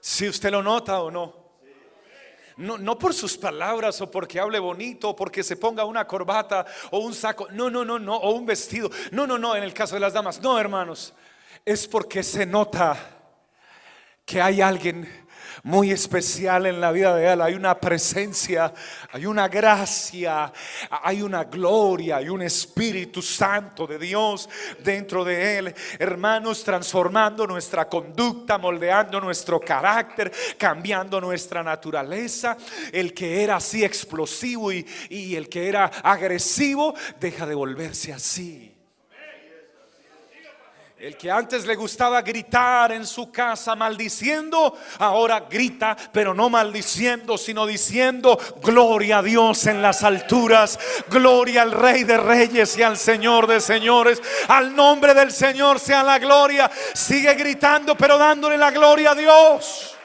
Si 0.00 0.28
usted 0.28 0.50
lo 0.50 0.62
nota 0.62 1.00
o 1.00 1.10
no. 1.10 1.48
No, 2.56 2.76
no, 2.76 2.98
por 2.98 3.14
sus 3.14 3.38
palabras 3.38 4.00
o 4.00 4.10
porque 4.10 4.40
hable 4.40 4.58
bonito 4.58 5.10
o 5.10 5.16
porque 5.16 5.44
se 5.44 5.56
ponga 5.56 5.84
una 5.84 6.08
corbata 6.08 6.66
o 6.90 6.98
un 6.98 7.14
saco. 7.14 7.46
No, 7.52 7.70
no, 7.70 7.84
no, 7.84 8.00
no. 8.00 8.16
O 8.16 8.32
un 8.32 8.44
vestido. 8.44 8.90
No, 9.12 9.28
no, 9.28 9.38
no. 9.38 9.54
En 9.54 9.62
el 9.62 9.72
caso 9.72 9.94
de 9.94 10.00
las 10.00 10.12
damas. 10.12 10.40
No, 10.40 10.58
hermanos. 10.58 11.14
Es 11.64 11.86
porque 11.86 12.24
se 12.24 12.44
nota 12.44 12.96
que 14.24 14.42
hay 14.42 14.60
alguien 14.60 15.27
muy 15.68 15.92
especial 15.92 16.64
en 16.64 16.80
la 16.80 16.90
vida 16.92 17.14
de 17.14 17.30
Él. 17.30 17.42
Hay 17.42 17.52
una 17.52 17.78
presencia, 17.78 18.72
hay 19.12 19.26
una 19.26 19.48
gracia, 19.48 20.50
hay 21.02 21.20
una 21.20 21.44
gloria, 21.44 22.16
hay 22.16 22.30
un 22.30 22.40
Espíritu 22.40 23.20
Santo 23.20 23.86
de 23.86 23.98
Dios 23.98 24.48
dentro 24.82 25.26
de 25.26 25.58
Él. 25.58 25.74
Hermanos, 25.98 26.64
transformando 26.64 27.46
nuestra 27.46 27.86
conducta, 27.86 28.56
moldeando 28.56 29.20
nuestro 29.20 29.60
carácter, 29.60 30.32
cambiando 30.56 31.20
nuestra 31.20 31.62
naturaleza. 31.62 32.56
El 32.90 33.12
que 33.12 33.42
era 33.42 33.56
así 33.56 33.84
explosivo 33.84 34.72
y, 34.72 34.86
y 35.10 35.36
el 35.36 35.50
que 35.50 35.68
era 35.68 35.84
agresivo, 35.84 36.94
deja 37.20 37.44
de 37.44 37.54
volverse 37.54 38.14
así. 38.14 38.77
El 40.98 41.16
que 41.16 41.30
antes 41.30 41.64
le 41.64 41.76
gustaba 41.76 42.22
gritar 42.22 42.90
en 42.90 43.06
su 43.06 43.30
casa 43.30 43.76
maldiciendo, 43.76 44.76
ahora 44.98 45.46
grita, 45.48 45.96
pero 46.12 46.34
no 46.34 46.50
maldiciendo, 46.50 47.38
sino 47.38 47.66
diciendo, 47.66 48.36
gloria 48.60 49.18
a 49.18 49.22
Dios 49.22 49.68
en 49.68 49.80
las 49.80 50.02
alturas, 50.02 50.76
gloria 51.08 51.62
al 51.62 51.70
Rey 51.70 52.02
de 52.02 52.16
Reyes 52.16 52.76
y 52.76 52.82
al 52.82 52.96
Señor 52.96 53.46
de 53.46 53.60
Señores. 53.60 54.20
Al 54.48 54.74
nombre 54.74 55.14
del 55.14 55.30
Señor 55.30 55.78
sea 55.78 56.02
la 56.02 56.18
gloria. 56.18 56.68
Sigue 56.94 57.32
gritando, 57.34 57.94
pero 57.94 58.18
dándole 58.18 58.58
la 58.58 58.72
gloria 58.72 59.12
a 59.12 59.14
Dios. 59.14 59.97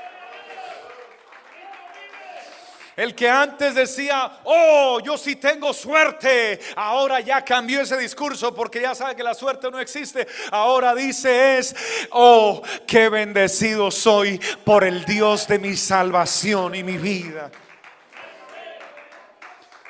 El 2.96 3.16
que 3.16 3.28
antes 3.28 3.74
decía, 3.74 4.40
oh, 4.44 5.00
yo 5.04 5.18
sí 5.18 5.36
tengo 5.36 5.74
suerte, 5.74 6.60
ahora 6.76 7.20
ya 7.22 7.44
cambió 7.44 7.82
ese 7.82 7.98
discurso 7.98 8.54
porque 8.54 8.82
ya 8.82 8.94
sabe 8.94 9.16
que 9.16 9.24
la 9.24 9.34
suerte 9.34 9.72
no 9.72 9.80
existe. 9.80 10.28
Ahora 10.52 10.94
dice 10.94 11.58
es, 11.58 11.76
oh, 12.12 12.62
qué 12.86 13.10
bendecido 13.10 13.90
soy 13.90 14.40
por 14.64 14.84
el 14.84 15.06
Dios 15.06 15.48
de 15.48 15.58
mi 15.58 15.76
salvación 15.76 16.76
y 16.76 16.84
mi 16.84 16.98
vida. 16.98 17.50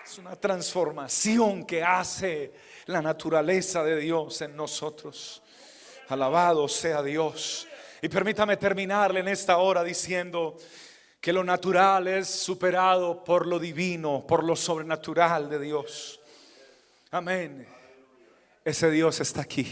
Es 0.05 0.17
una 0.17 0.37
transformación 0.37 1.65
que 1.65 1.83
hace 1.83 2.53
la 2.85 3.01
naturaleza 3.01 3.83
de 3.83 3.97
Dios 3.97 4.41
en 4.41 4.55
nosotros. 4.55 5.41
Alabado 6.07 6.69
sea 6.69 7.01
Dios. 7.01 7.67
Y 8.01 8.07
permítame 8.07 8.55
terminarle 8.55 9.21
en 9.21 9.29
esta 9.29 9.57
hora 9.57 9.83
diciendo, 9.83 10.57
que 11.23 11.31
lo 11.31 11.41
natural 11.41 12.05
es 12.09 12.27
superado 12.27 13.23
por 13.23 13.47
lo 13.47 13.57
divino, 13.57 14.27
por 14.27 14.43
lo 14.43 14.57
sobrenatural 14.57 15.49
de 15.49 15.57
Dios. 15.57 16.19
Amén. 17.11 17.65
Ese 18.65 18.91
Dios 18.91 19.21
está 19.21 19.39
aquí. 19.39 19.65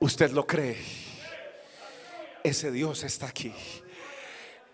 Usted 0.00 0.32
lo 0.32 0.44
cree. 0.44 0.76
Ese 2.42 2.72
Dios 2.72 3.04
está 3.04 3.28
aquí 3.28 3.54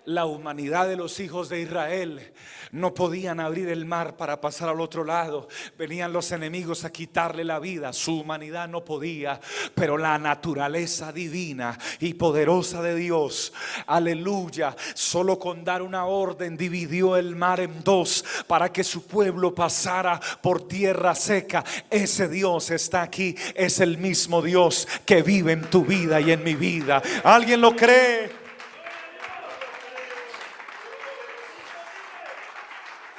la 0.06 0.24
humanidad 0.24 0.88
de 0.88 0.96
los 0.96 1.20
hijos 1.20 1.48
de 1.48 1.60
Israel 1.60 2.32
no 2.72 2.94
podían 2.94 3.40
abrir 3.40 3.68
el 3.68 3.84
mar 3.84 4.16
para 4.16 4.40
pasar 4.40 4.68
al 4.68 4.80
otro 4.80 5.04
lado. 5.04 5.48
Venían 5.78 6.12
los 6.12 6.30
enemigos 6.32 6.84
a 6.84 6.92
quitarle 6.92 7.44
la 7.44 7.58
vida. 7.58 7.92
Su 7.92 8.20
humanidad 8.20 8.68
no 8.68 8.84
podía, 8.84 9.40
pero 9.74 9.98
la 9.98 10.18
naturaleza 10.18 11.12
divina 11.12 11.78
y 12.00 12.14
poderosa 12.14 12.82
de 12.82 12.94
Dios, 12.94 13.52
aleluya, 13.86 14.76
solo 14.94 15.38
con 15.38 15.64
dar 15.64 15.82
una 15.82 16.06
orden 16.06 16.56
dividió 16.56 17.16
el 17.16 17.34
mar 17.34 17.60
en 17.60 17.82
dos 17.82 18.24
para 18.46 18.72
que 18.72 18.84
su 18.84 19.06
pueblo 19.06 19.54
pasara 19.54 20.20
por 20.40 20.68
tierra 20.68 21.14
seca. 21.14 21.64
Ese 21.90 22.28
Dios 22.28 22.70
está 22.70 23.02
aquí, 23.02 23.36
es 23.54 23.80
el 23.80 23.98
mismo 23.98 24.40
Dios 24.40 24.86
que 25.04 25.22
vive 25.22 25.52
en 25.52 25.62
tu 25.62 25.84
vida 25.84 26.20
y 26.20 26.30
en 26.30 26.44
mi 26.44 26.54
vida. 26.54 27.02
¿Alguien 27.24 27.60
lo 27.60 27.74
cree? 27.74 28.45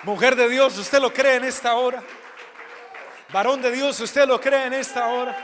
Mujer 0.08 0.38
de 0.38 0.48
Dios, 0.48 0.78
¿usted 0.78 1.02
lo 1.02 1.14
cree 1.14 1.36
en 1.36 1.44
esta 1.44 1.76
hora? 1.76 2.02
Varón 3.34 3.62
de 3.62 3.70
Dios, 3.70 4.00
¿usted 4.00 4.26
lo 4.26 4.40
cree 4.40 4.68
en 4.68 4.72
esta 4.72 5.10
hora? 5.10 5.36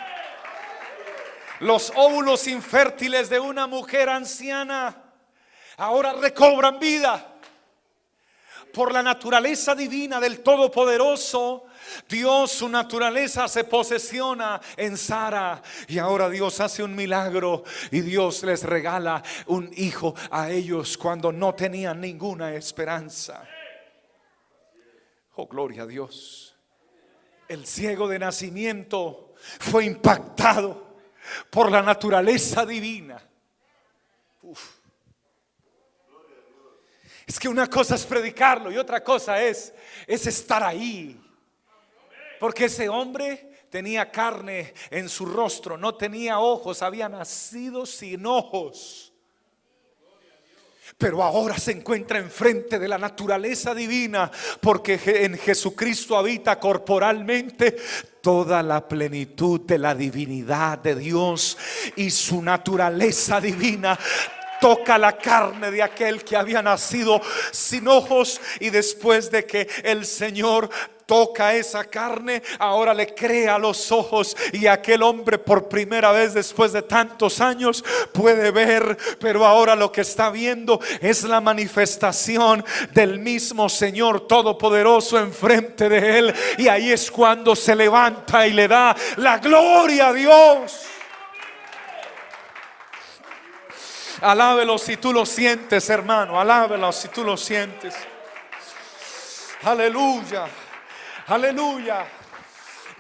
Los 1.60 1.91
óvulos 1.97 2.47
infértiles 2.47 3.28
de 3.28 3.41
una 3.41 3.67
mujer 3.67 4.08
anciana 4.08 4.95
ahora 5.76 6.13
recobran 6.13 6.80
vida. 6.80 7.28
Por 8.73 8.93
la 8.93 9.04
naturaleza 9.04 9.76
divina 9.76 10.21
del 10.21 10.39
Todopoderoso, 10.39 11.65
Dios, 12.08 12.49
su 12.54 12.69
naturaleza 12.69 13.49
se 13.49 13.65
posesiona 13.65 14.62
en 14.78 14.95
Sara. 14.95 15.62
Y 15.89 15.99
ahora 15.99 16.30
Dios 16.30 16.62
hace 16.62 16.84
un 16.84 16.95
milagro 16.95 17.65
y 17.91 17.99
Dios 17.99 18.43
les 18.43 18.63
regala 18.63 19.23
un 19.47 19.69
hijo 19.76 20.15
a 20.32 20.52
ellos 20.52 20.97
cuando 20.97 21.34
no 21.34 21.54
tenían 21.54 21.99
ninguna 21.99 22.54
esperanza. 22.54 23.45
Oh, 25.36 25.48
gloria 25.48 25.84
a 25.84 25.88
Dios. 25.88 26.56
El 27.48 27.65
ciego 27.65 28.08
de 28.08 28.19
nacimiento 28.19 29.34
fue 29.60 29.86
impactado 29.86 30.96
por 31.50 31.72
la 31.72 31.82
naturaleza 31.82 32.65
divina. 32.65 33.22
Es 37.26 37.39
que 37.39 37.48
una 37.48 37.67
cosa 37.67 37.96
es 37.96 38.06
predicarlo 38.06 38.72
y 38.72 38.78
otra 38.78 39.04
cosa 39.04 39.41
es, 39.41 39.74
es 40.06 40.28
estar 40.28 40.63
ahí. 40.63 41.19
Porque 42.39 42.65
ese 42.65 42.89
hombre 42.89 43.65
tenía 43.69 44.12
carne 44.12 44.74
en 44.91 45.10
su 45.10 45.26
rostro, 45.26 45.78
no 45.78 45.96
tenía 45.96 46.39
ojos, 46.39 46.82
había 46.82 47.10
nacido 47.10 47.86
sin 47.86 48.26
ojos 48.26 49.12
pero 50.97 51.23
ahora 51.23 51.58
se 51.58 51.71
encuentra 51.71 52.19
enfrente 52.19 52.79
de 52.79 52.88
la 52.88 52.97
naturaleza 52.97 53.73
divina, 53.73 54.32
porque 54.62 54.99
en 55.06 55.38
Jesucristo 55.38 56.17
habita 56.17 56.60
corporalmente 56.60 57.75
toda 58.21 58.63
la 58.63 58.88
plenitud 58.88 59.62
de 59.62 59.77
la 59.77 59.93
divinidad 59.93 60.79
de 60.79 60.95
Dios 60.95 61.58
y 61.97 62.10
su 62.10 62.41
naturaleza 62.41 63.41
divina 63.41 63.99
toca 64.63 64.97
la 64.97 65.17
carne 65.17 65.71
de 65.71 65.84
aquel 65.84 66.23
que 66.23 66.38
había 66.38 66.62
nacido 66.62 67.21
sin 67.51 67.86
ojos 67.89 68.39
y 68.62 68.69
después 68.69 69.29
de 69.29 69.45
que 69.45 69.67
el 69.84 70.06
Señor 70.06 70.69
toca 71.06 71.54
esa 71.54 71.84
carne, 71.86 72.42
ahora 72.60 72.94
le 72.94 73.13
crea 73.13 73.58
los 73.58 73.92
ojos 73.92 74.36
y 74.52 74.68
aquel 74.68 75.04
hombre 75.04 75.38
por 75.38 75.68
primera 75.68 76.12
vez 76.12 76.34
después 76.34 76.74
de 76.74 76.82
tantos 76.82 77.42
años 77.42 77.84
puede 78.12 78.52
ver, 78.52 78.98
pero 79.20 79.46
ahora 79.46 79.76
lo 79.76 79.92
que 79.92 80.02
está 80.02 80.30
viendo 80.30 80.80
es 81.02 81.24
la 81.24 81.42
manifestación 81.42 82.63
del 82.92 83.20
mismo 83.20 83.70
Señor 83.70 84.28
Todopoderoso 84.28 85.20
enfrente 85.20 85.89
de 85.89 86.20
él 86.20 86.34
y 86.58 86.68
ahí 86.68 86.92
es 86.92 87.12
cuando 87.12 87.56
se 87.56 87.76
levanta 87.76 88.48
y 88.48 88.54
le 88.54 88.68
da 88.68 88.96
la 89.18 89.38
gloria 89.39 90.10
a 90.10 90.13
Dios. 90.13 90.88
Alábelo 94.22 94.78
si 94.78 94.96
tú 94.96 95.12
lo 95.12 95.26
sientes, 95.26 95.89
hermano. 95.89 96.39
Alábelo 96.39 96.94
si 96.94 97.10
tú 97.10 97.26
lo 97.26 97.36
sientes. 97.36 97.94
Aleluya. 99.63 100.46
Aleluya. 101.28 102.06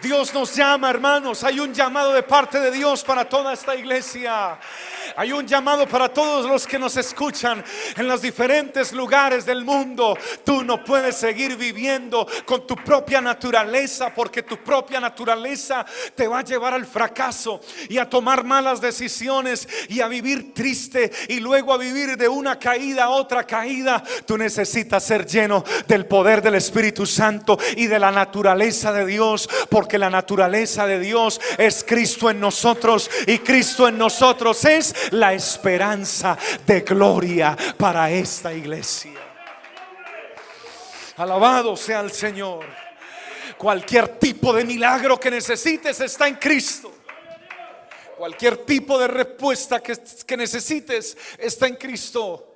Dios 0.01 0.33
nos 0.33 0.55
llama, 0.55 0.89
hermanos. 0.89 1.43
Hay 1.43 1.59
un 1.59 1.73
llamado 1.73 2.13
de 2.13 2.23
parte 2.23 2.59
de 2.59 2.71
Dios 2.71 3.03
para 3.03 3.27
toda 3.27 3.51
esta 3.53 3.75
iglesia 3.75 4.57
Hay 5.15 5.31
un 5.31 5.47
llamado 5.47 5.87
para 5.87 6.09
todos 6.09 6.45
los 6.45 6.67
que 6.67 6.79
nos 6.79 6.97
escuchan 6.97 7.63
en 7.95 8.07
los 8.07 8.21
diferentes 8.21 8.93
lugares 8.93 9.45
del 9.45 9.63
mundo. 9.63 10.17
Tú 10.43 10.63
no 10.63 10.83
puedes 10.83 11.15
seguir 11.15 11.55
viviendo 11.55 12.27
con 12.45 12.65
tu 12.67 12.75
propia 12.75 13.21
naturaleza 13.21 14.13
porque 14.13 14.43
tu 14.43 14.57
propia 14.57 14.99
naturaleza 14.99 15.85
te 16.15 16.27
va 16.27 16.39
a 16.39 16.43
llevar 16.43 16.73
al 16.73 16.85
fracaso 16.85 17.61
y 17.89 17.97
a 17.97 18.09
tomar 18.09 18.43
malas 18.43 18.81
decisiones 18.81 19.67
y 19.89 20.01
a 20.01 20.07
vivir 20.07 20.53
triste 20.53 21.11
y 21.27 21.39
luego 21.39 21.73
a 21.73 21.77
vivir 21.77 22.17
de 22.17 22.27
una 22.27 22.59
caída 22.59 23.05
a 23.05 23.09
otra 23.09 23.45
caída. 23.45 24.03
Tú 24.25 24.37
necesitas 24.37 25.03
ser 25.03 25.25
lleno 25.25 25.63
del 25.87 26.05
poder 26.05 26.41
del 26.41 26.55
Espíritu 26.55 27.05
Santo 27.05 27.57
y 27.75 27.87
de 27.87 27.99
la 27.99 28.11
naturaleza 28.11 28.91
de 28.91 29.05
Dios 29.05 29.49
porque 29.69 29.97
la 29.97 30.09
naturaleza 30.09 30.85
de 30.87 30.99
Dios 30.99 31.39
es 31.57 31.83
Cristo 31.83 32.29
en 32.29 32.39
nosotros 32.39 33.09
y 33.27 33.39
Cristo 33.39 33.87
en 33.87 33.97
nosotros 33.97 34.63
es 34.65 34.92
la 35.11 35.33
esperanza 35.33 36.37
de 36.65 36.81
gloria 36.81 37.55
para 37.77 38.09
esta 38.11 38.53
iglesia. 38.53 39.19
Alabado 41.17 41.75
sea 41.77 42.01
el 42.01 42.11
Señor. 42.11 42.65
Cualquier 43.57 44.19
tipo 44.19 44.51
de 44.51 44.65
milagro 44.65 45.19
que 45.19 45.29
necesites 45.29 45.99
está 46.01 46.27
en 46.27 46.35
Cristo. 46.35 46.91
Cualquier 48.17 48.57
tipo 48.57 48.97
de 48.97 49.07
respuesta 49.07 49.81
que, 49.81 50.37
necesites 50.37 51.17
está 51.37 51.67
en 51.67 51.75
Cristo. 51.75 52.52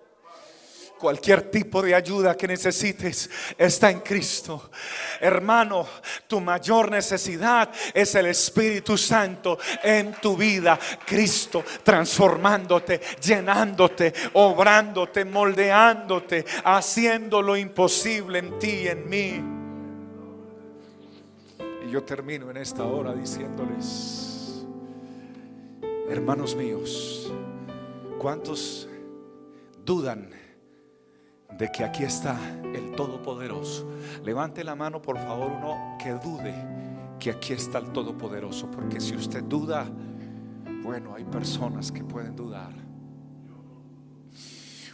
Cualquier 0.97 1.51
tipo 1.51 1.81
de 1.81 1.93
ayuda 1.93 2.35
que 2.35 2.47
necesites 2.47 3.29
está 3.57 3.91
en 3.91 3.99
Cristo. 3.99 4.71
Hermano, 5.21 5.85
tu 6.27 6.39
mayor 6.39 6.89
necesidad 6.89 7.69
es 7.93 8.15
el 8.15 8.25
Espíritu 8.27 8.97
Santo 8.97 9.59
en 9.83 10.13
tu 10.13 10.35
vida. 10.35 10.79
Cristo 11.05 11.63
transformándote, 11.83 12.99
llenándote, 13.21 14.13
obrándote, 14.33 15.23
moldeándote, 15.23 16.45
haciendo 16.63 17.41
lo 17.41 17.55
imposible 17.55 18.39
en 18.39 18.57
ti 18.57 18.69
y 18.69 18.87
en 18.87 19.09
mí. 19.09 19.57
Y 21.87 21.91
yo 21.91 22.03
termino 22.03 22.49
en 22.49 22.57
esta 22.57 22.83
hora 22.83 23.13
diciéndoles, 23.13 24.65
hermanos 26.09 26.55
míos, 26.55 27.31
¿cuántos 28.17 28.89
dudan? 29.85 30.46
De 31.51 31.71
que 31.71 31.83
aquí 31.83 32.03
está 32.03 32.37
el 32.73 32.91
Todopoderoso. 32.91 33.87
Levante 34.23 34.63
la 34.63 34.75
mano, 34.75 35.01
por 35.01 35.17
favor, 35.17 35.51
uno 35.51 35.97
que 36.01 36.11
dude 36.11 36.53
que 37.19 37.31
aquí 37.31 37.53
está 37.53 37.79
el 37.79 37.91
Todopoderoso. 37.91 38.69
Porque 38.69 38.99
si 38.99 39.15
usted 39.15 39.43
duda, 39.43 39.87
bueno, 40.83 41.15
hay 41.15 41.23
personas 41.25 41.91
que 41.91 42.03
pueden 42.03 42.35
dudar. 42.35 42.71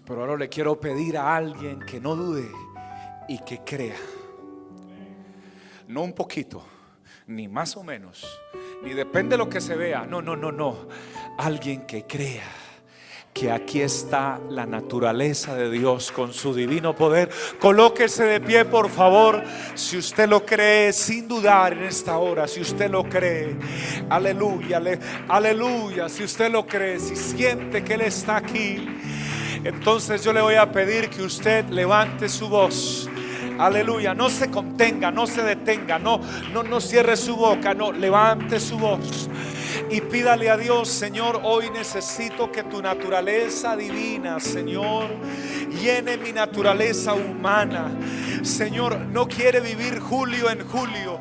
Pero 0.06 0.22
ahora 0.22 0.38
le 0.38 0.50
quiero 0.50 0.80
pedir 0.80 1.18
a 1.18 1.36
alguien 1.36 1.80
que 1.80 2.00
no 2.00 2.16
dude 2.16 2.50
y 3.28 3.40
que 3.40 3.60
crea. 3.60 3.98
No 5.88 6.02
un 6.02 6.14
poquito, 6.14 6.64
ni 7.28 7.48
más 7.48 7.78
o 7.78 7.84
menos, 7.84 8.26
ni 8.84 8.94
depende 8.94 9.32
de 9.32 9.38
lo 9.38 9.50
que 9.50 9.62
se 9.62 9.76
vea. 9.76 10.06
No, 10.06 10.22
no, 10.22 10.36
no, 10.36 10.52
no. 10.52 10.88
Alguien 11.38 11.86
que 11.86 12.06
crea 12.06 12.63
que 13.34 13.52
aquí 13.52 13.82
está 13.82 14.40
la 14.50 14.66
naturaleza 14.66 15.56
de 15.56 15.72
Dios 15.72 16.12
con 16.12 16.34
su 16.34 16.54
divino 16.54 16.96
poder. 16.96 17.30
Colóquese 17.60 18.24
de 18.26 18.40
pie, 18.40 18.64
por 18.66 18.90
favor, 18.90 19.44
si 19.74 19.98
usted 19.98 20.30
lo 20.30 20.46
cree, 20.46 20.94
sin 20.94 21.28
dudar 21.28 21.74
en 21.74 21.84
esta 21.84 22.18
hora, 22.18 22.48
si 22.48 22.62
usted 22.62 22.92
lo 22.92 23.04
cree. 23.04 23.56
Aleluya, 24.10 24.82
aleluya, 25.28 26.10
si 26.10 26.24
usted 26.24 26.52
lo 26.52 26.68
cree, 26.68 27.00
si 27.00 27.16
siente 27.16 27.84
que 27.84 27.96
Él 27.96 28.02
está 28.02 28.38
aquí. 28.38 28.88
Entonces 29.64 30.24
yo 30.24 30.32
le 30.32 30.42
voy 30.42 30.56
a 30.56 30.72
pedir 30.72 31.10
que 31.10 31.24
usted 31.24 31.66
levante 31.70 32.30
su 32.30 32.48
voz. 32.50 33.10
Aleluya, 33.58 34.14
no 34.14 34.30
se 34.30 34.50
contenga, 34.50 35.12
no 35.12 35.26
se 35.26 35.44
detenga, 35.44 35.98
no, 35.98 36.20
no, 36.52 36.64
no 36.64 36.82
cierre 36.82 37.16
su 37.16 37.36
boca, 37.36 37.74
no, 37.74 37.92
levante 37.92 38.60
su 38.60 38.78
voz 38.78 39.30
y 39.94 40.02
pídale 40.02 40.50
a 40.50 40.58
Dios, 40.58 40.90
Señor, 40.90 41.42
hoy 41.44 41.70
necesito 41.70 42.52
que 42.52 42.64
tu 42.64 42.82
naturaleza 42.82 43.76
divina, 43.76 44.40
Señor, 44.40 45.08
llene 45.70 46.18
mi 46.18 46.32
naturaleza 46.32 47.14
humana. 47.14 47.92
Señor, 48.42 48.98
no 48.98 49.28
quiere 49.28 49.60
vivir 49.60 50.00
julio 50.00 50.50
en 50.50 50.68
julio. 50.68 51.20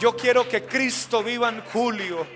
Yo 0.00 0.16
quiero 0.16 0.48
que 0.48 0.64
Cristo 0.64 1.22
viva 1.22 1.50
en 1.50 1.60
Julio. 1.60 2.26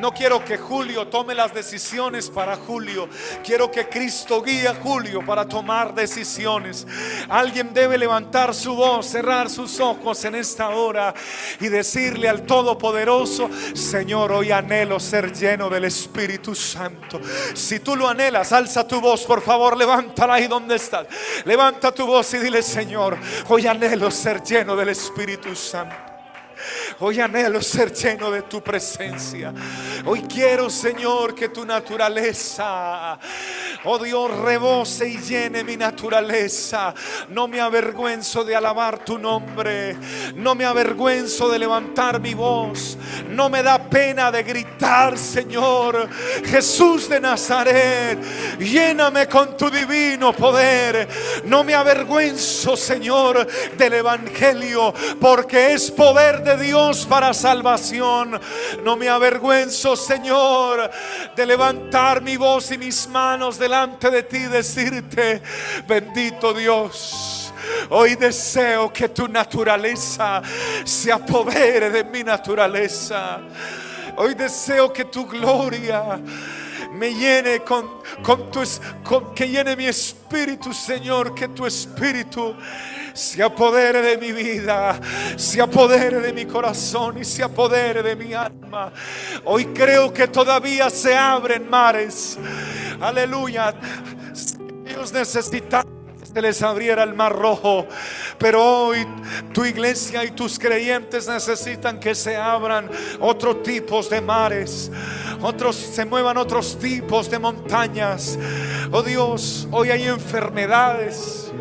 No 0.00 0.12
quiero 0.12 0.44
que 0.44 0.58
Julio 0.58 1.06
tome 1.06 1.36
las 1.36 1.54
decisiones 1.54 2.28
para 2.28 2.56
Julio. 2.56 3.08
Quiero 3.44 3.70
que 3.70 3.88
Cristo 3.88 4.42
guíe 4.42 4.66
a 4.66 4.74
Julio 4.74 5.24
para 5.24 5.46
tomar 5.46 5.94
decisiones. 5.94 6.84
Alguien 7.28 7.72
debe 7.72 7.96
levantar 7.96 8.52
su 8.52 8.74
voz, 8.74 9.06
cerrar 9.06 9.48
sus 9.48 9.78
ojos 9.78 10.24
en 10.24 10.34
esta 10.34 10.70
hora 10.70 11.14
y 11.60 11.68
decirle 11.68 12.28
al 12.28 12.42
Todopoderoso, 12.42 13.48
Señor, 13.72 14.32
hoy 14.32 14.50
anhelo 14.50 14.98
ser 14.98 15.32
lleno 15.32 15.70
del 15.70 15.84
Espíritu 15.84 16.56
Santo. 16.56 17.20
Si 17.54 17.78
tú 17.78 17.94
lo 17.94 18.08
anhelas, 18.08 18.52
alza 18.52 18.84
tu 18.88 19.00
voz, 19.00 19.22
por 19.22 19.42
favor, 19.42 19.76
levántala 19.76 20.34
ahí 20.34 20.48
donde 20.48 20.74
estás. 20.74 21.06
Levanta 21.44 21.92
tu 21.92 22.04
voz 22.04 22.34
y 22.34 22.38
dile, 22.38 22.62
Señor, 22.62 23.16
hoy 23.48 23.68
anhelo 23.68 24.10
ser 24.10 24.42
lleno 24.42 24.74
del 24.74 24.88
Espíritu 24.88 25.54
Santo. 25.54 26.12
Hoy 27.00 27.20
anhelo 27.20 27.60
ser 27.62 27.92
lleno 27.92 28.30
de 28.30 28.42
tu 28.42 28.62
presencia. 28.62 29.52
Hoy 30.04 30.22
quiero, 30.22 30.68
Señor, 30.68 31.34
que 31.34 31.48
tu 31.48 31.64
naturaleza, 31.64 33.18
oh 33.84 33.98
Dios, 33.98 34.30
rebose 34.38 35.08
y 35.08 35.18
llene 35.18 35.64
mi 35.64 35.76
naturaleza. 35.76 36.94
No 37.28 37.48
me 37.48 37.60
avergüenzo 37.60 38.44
de 38.44 38.56
alabar 38.56 39.04
tu 39.04 39.18
nombre. 39.18 39.96
No 40.34 40.54
me 40.54 40.64
avergüenzo 40.64 41.48
de 41.50 41.58
levantar 41.58 42.20
mi 42.20 42.34
voz. 42.34 42.98
No 43.28 43.48
me 43.48 43.62
da 43.62 43.78
pena 43.78 44.30
de 44.30 44.42
gritar, 44.42 45.16
Señor. 45.16 46.08
Jesús 46.44 47.08
de 47.08 47.20
Nazaret, 47.20 48.18
lléname 48.58 49.28
con 49.28 49.56
tu 49.56 49.70
divino 49.70 50.32
poder. 50.32 51.08
No 51.44 51.64
me 51.64 51.74
avergüenzo, 51.74 52.76
Señor, 52.76 53.46
del 53.76 53.94
Evangelio, 53.94 54.92
porque 55.20 55.72
es 55.72 55.90
poder 55.90 56.42
de 56.42 56.56
Dios 56.56 56.81
para 57.08 57.32
salvación. 57.32 58.40
No 58.82 58.96
me 58.96 59.08
avergüenzo, 59.08 59.96
Señor, 59.96 60.90
de 61.34 61.46
levantar 61.46 62.22
mi 62.22 62.36
voz 62.36 62.70
y 62.72 62.78
mis 62.78 63.08
manos 63.08 63.58
delante 63.58 64.10
de 64.10 64.22
ti 64.22 64.38
y 64.38 64.48
decirte, 64.48 65.42
bendito 65.86 66.52
Dios. 66.52 67.52
Hoy 67.90 68.16
deseo 68.16 68.92
que 68.92 69.08
tu 69.08 69.28
naturaleza 69.28 70.42
se 70.84 71.12
apodere 71.12 71.90
de 71.90 72.04
mi 72.04 72.22
naturaleza. 72.24 73.40
Hoy 74.16 74.34
deseo 74.34 74.92
que 74.92 75.04
tu 75.04 75.26
gloria 75.26 76.20
me 76.92 77.14
llene 77.14 77.60
con, 77.60 78.02
con 78.22 78.50
tu, 78.50 78.62
con, 79.02 79.34
que 79.34 79.48
llene 79.48 79.76
mi 79.76 79.86
espíritu, 79.86 80.72
Señor, 80.72 81.34
que 81.34 81.48
tu 81.48 81.66
espíritu 81.66 82.54
se 83.14 83.42
apodere 83.42 84.00
de 84.02 84.18
mi 84.18 84.32
vida, 84.32 84.98
se 85.36 85.60
apodere 85.60 86.20
de 86.20 86.32
mi 86.32 86.46
corazón 86.46 87.18
y 87.18 87.24
se 87.24 87.42
apodere 87.42 88.02
de 88.02 88.16
mi 88.16 88.32
alma. 88.32 88.92
Hoy 89.44 89.66
creo 89.66 90.12
que 90.12 90.28
todavía 90.28 90.90
se 90.90 91.16
abren 91.16 91.68
mares. 91.68 92.38
Aleluya. 93.00 93.74
Dios 94.84 95.12
necesita 95.12 95.84
les 96.40 96.62
abriera 96.62 97.02
el 97.02 97.14
mar 97.14 97.36
rojo. 97.36 97.86
Pero 98.38 98.64
hoy 98.64 99.06
tu 99.52 99.64
iglesia 99.64 100.24
y 100.24 100.30
tus 100.30 100.58
creyentes 100.58 101.28
necesitan 101.28 102.00
que 102.00 102.14
se 102.14 102.36
abran 102.36 102.88
otros 103.20 103.62
tipos 103.62 104.08
de 104.08 104.20
mares. 104.20 104.90
Otros 105.42 105.76
se 105.76 106.04
muevan 106.04 106.36
otros 106.36 106.78
tipos 106.78 107.28
de 107.28 107.38
montañas. 107.38 108.38
Oh 108.90 109.02
Dios, 109.02 109.68
hoy 109.70 109.90
hay 109.90 110.04
enfermedades 110.04 111.52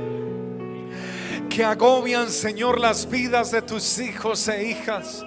que 1.49 1.65
agobian, 1.65 2.29
Señor, 2.29 2.79
las 2.79 3.10
vidas 3.10 3.51
de 3.51 3.62
tus 3.62 3.99
hijos 3.99 4.47
e 4.47 4.63
hijas. 4.63 5.25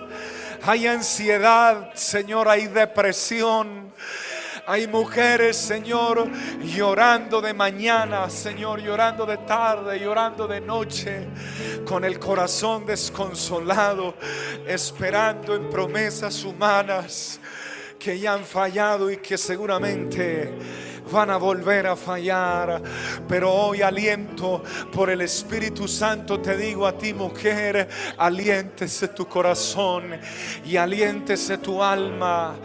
Hay 0.62 0.86
ansiedad, 0.86 1.92
Señor, 1.94 2.48
hay 2.48 2.68
depresión. 2.68 3.92
Hay 4.66 4.86
mujeres, 4.86 5.58
Señor, 5.58 6.26
llorando 6.62 7.42
de 7.42 7.52
mañana, 7.52 8.30
Señor, 8.30 8.80
llorando 8.80 9.26
de 9.26 9.36
tarde, 9.38 10.00
llorando 10.00 10.48
de 10.48 10.58
noche, 10.58 11.28
con 11.84 12.02
el 12.02 12.18
corazón 12.18 12.86
desconsolado, 12.86 14.14
esperando 14.66 15.54
en 15.54 15.68
promesas 15.68 16.44
humanas 16.44 17.40
que 17.98 18.18
ya 18.18 18.32
han 18.32 18.44
fallado 18.44 19.10
y 19.10 19.18
que 19.18 19.36
seguramente 19.36 20.54
van 21.10 21.30
a 21.30 21.36
volver 21.36 21.86
a 21.86 21.96
fallar. 21.96 22.82
Pero 23.28 23.52
hoy 23.52 23.82
aliento 23.82 24.62
por 24.92 25.10
el 25.10 25.20
Espíritu 25.20 25.88
Santo, 25.88 26.40
te 26.40 26.56
digo 26.56 26.86
a 26.86 26.96
ti 26.96 27.12
mujer, 27.12 27.88
aliéntese 28.16 29.08
tu 29.08 29.26
corazón 29.26 30.18
y 30.64 30.76
aliéntese 30.76 31.58
tu 31.58 31.82
alma 31.82 32.56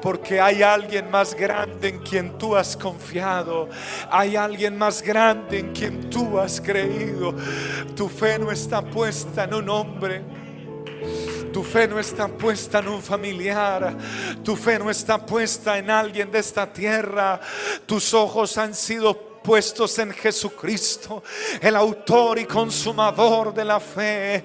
porque 0.00 0.40
hay 0.40 0.62
alguien 0.62 1.10
más 1.10 1.34
grande 1.34 1.88
en 1.88 1.98
quien 1.98 2.38
tú 2.38 2.54
has 2.54 2.76
confiado. 2.76 3.68
Hay 4.10 4.36
alguien 4.36 4.78
más 4.78 5.02
grande 5.02 5.58
en 5.58 5.72
quien 5.72 6.10
tú 6.10 6.38
has 6.38 6.60
creído. 6.60 7.34
Tu 7.96 8.08
fe 8.08 8.38
no 8.38 8.52
está 8.52 8.82
puesta 8.82 9.44
en 9.44 9.54
un 9.54 9.68
hombre. 9.68 10.45
Tu 11.56 11.64
fe 11.64 11.88
no 11.88 11.98
está 11.98 12.28
puesta 12.28 12.80
en 12.80 12.88
un 12.88 13.02
familiar. 13.02 13.96
Tu 14.44 14.54
fe 14.56 14.78
no 14.78 14.90
está 14.90 15.24
puesta 15.24 15.78
en 15.78 15.90
alguien 15.90 16.30
de 16.30 16.40
esta 16.40 16.70
tierra. 16.70 17.40
Tus 17.86 18.12
ojos 18.12 18.58
han 18.58 18.74
sido 18.74 19.25
puestos 19.46 19.96
en 20.00 20.10
Jesucristo, 20.10 21.22
el 21.60 21.76
autor 21.76 22.40
y 22.40 22.46
consumador 22.46 23.54
de 23.54 23.64
la 23.64 23.78
fe. 23.78 24.44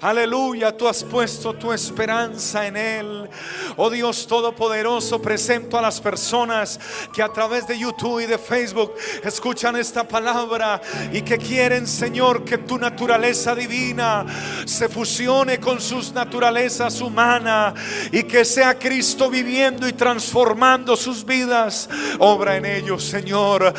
Aleluya, 0.00 0.74
tú 0.74 0.88
has 0.88 1.04
puesto 1.04 1.52
tu 1.52 1.70
esperanza 1.70 2.66
en 2.66 2.76
Él. 2.78 3.28
Oh 3.76 3.90
Dios 3.90 4.26
Todopoderoso, 4.26 5.20
presento 5.20 5.76
a 5.76 5.82
las 5.82 6.00
personas 6.00 6.80
que 7.12 7.22
a 7.22 7.28
través 7.28 7.66
de 7.66 7.78
YouTube 7.78 8.20
y 8.20 8.26
de 8.26 8.38
Facebook 8.38 8.94
escuchan 9.22 9.76
esta 9.76 10.08
palabra 10.08 10.80
y 11.12 11.20
que 11.20 11.36
quieren, 11.36 11.86
Señor, 11.86 12.42
que 12.42 12.56
tu 12.56 12.78
naturaleza 12.78 13.54
divina 13.54 14.24
se 14.64 14.88
fusione 14.88 15.60
con 15.60 15.78
sus 15.78 16.10
naturalezas 16.14 17.02
humanas 17.02 17.74
y 18.10 18.22
que 18.22 18.46
sea 18.46 18.78
Cristo 18.78 19.28
viviendo 19.28 19.86
y 19.86 19.92
transformando 19.92 20.96
sus 20.96 21.22
vidas. 21.22 21.86
Obra 22.18 22.56
en 22.56 22.64
ellos, 22.64 23.04
Señor. 23.04 23.74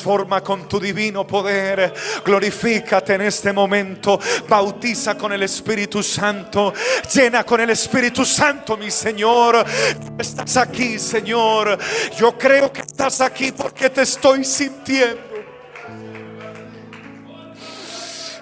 Transforma 0.00 0.10
Forma 0.10 0.40
con 0.42 0.66
tu 0.66 0.80
divino 0.80 1.26
poder. 1.26 1.92
Glorifícate 2.24 3.14
en 3.14 3.20
este 3.20 3.52
momento. 3.52 4.18
Bautiza 4.48 5.16
con 5.16 5.32
el 5.32 5.42
Espíritu 5.42 6.02
Santo. 6.02 6.72
Llena 7.14 7.44
con 7.44 7.60
el 7.60 7.70
Espíritu 7.70 8.24
Santo, 8.24 8.76
mi 8.76 8.90
Señor. 8.90 9.64
Estás 10.18 10.56
aquí, 10.56 10.98
Señor. 10.98 11.78
Yo 12.18 12.36
creo 12.36 12.72
que 12.72 12.80
estás 12.80 13.20
aquí 13.20 13.52
porque 13.52 13.90
te 13.90 14.02
estoy 14.02 14.44
sintiendo. 14.44 15.29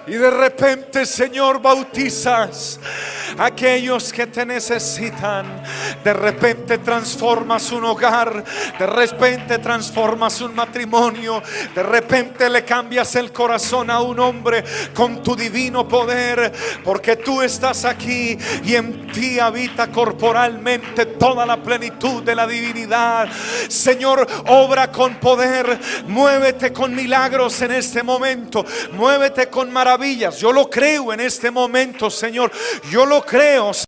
Y 0.09 0.13
de 0.13 0.31
repente, 0.31 1.05
Señor, 1.05 1.61
bautizas 1.61 2.79
aquellos 3.37 4.11
que 4.11 4.25
te 4.25 4.43
necesitan. 4.43 5.63
De 6.03 6.13
repente 6.13 6.79
transformas 6.79 7.71
un 7.71 7.85
hogar. 7.85 8.43
De 8.79 8.87
repente 8.87 9.59
transformas 9.59 10.41
un 10.41 10.55
matrimonio. 10.55 11.43
De 11.75 11.83
repente 11.83 12.49
le 12.49 12.65
cambias 12.65 13.15
el 13.15 13.31
corazón 13.31 13.91
a 13.91 14.01
un 14.01 14.19
hombre 14.19 14.63
con 14.95 15.21
tu 15.21 15.35
divino 15.35 15.87
poder. 15.87 16.51
Porque 16.83 17.15
tú 17.15 17.41
estás 17.43 17.85
aquí 17.85 18.35
y 18.63 18.75
en 18.75 19.11
ti 19.11 19.39
habita 19.39 19.91
corporalmente 19.91 21.05
toda 21.05 21.45
la 21.45 21.57
plenitud 21.57 22.23
de 22.23 22.35
la 22.35 22.47
divinidad. 22.47 23.29
Señor, 23.67 24.25
obra 24.47 24.91
con 24.91 25.15
poder. 25.15 25.79
Muévete 26.07 26.73
con 26.73 26.95
milagros 26.95 27.61
en 27.61 27.73
este 27.73 28.01
momento. 28.01 28.65
Muévete 28.93 29.47
con 29.49 29.71
maravillas 29.99 30.39
yo 30.39 30.53
lo 30.53 30.69
creo 30.69 31.11
en 31.11 31.19
este 31.19 31.51
momento, 31.51 32.09
Señor. 32.09 32.51
Yo 32.89 33.05
lo 33.05 33.21
creo. 33.21 33.71
Es 33.71 33.85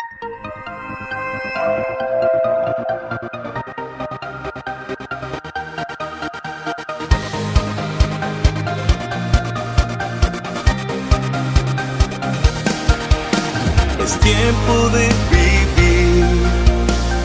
tiempo 14.19 14.89
de 14.89 15.07
vivir 15.31 16.25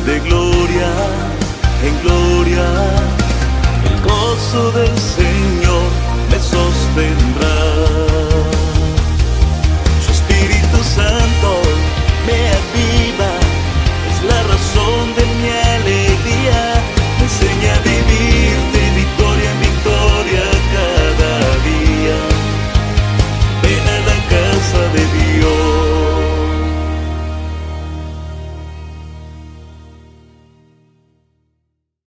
de 0.07 0.20
gloria 0.20 0.92
en 1.83 2.03
gloria. 2.03 2.66
El 3.85 4.01
gozo 4.03 4.70
del 4.72 4.96
Señor 4.99 5.90
me 6.31 6.38
sostendrá. 6.38 7.75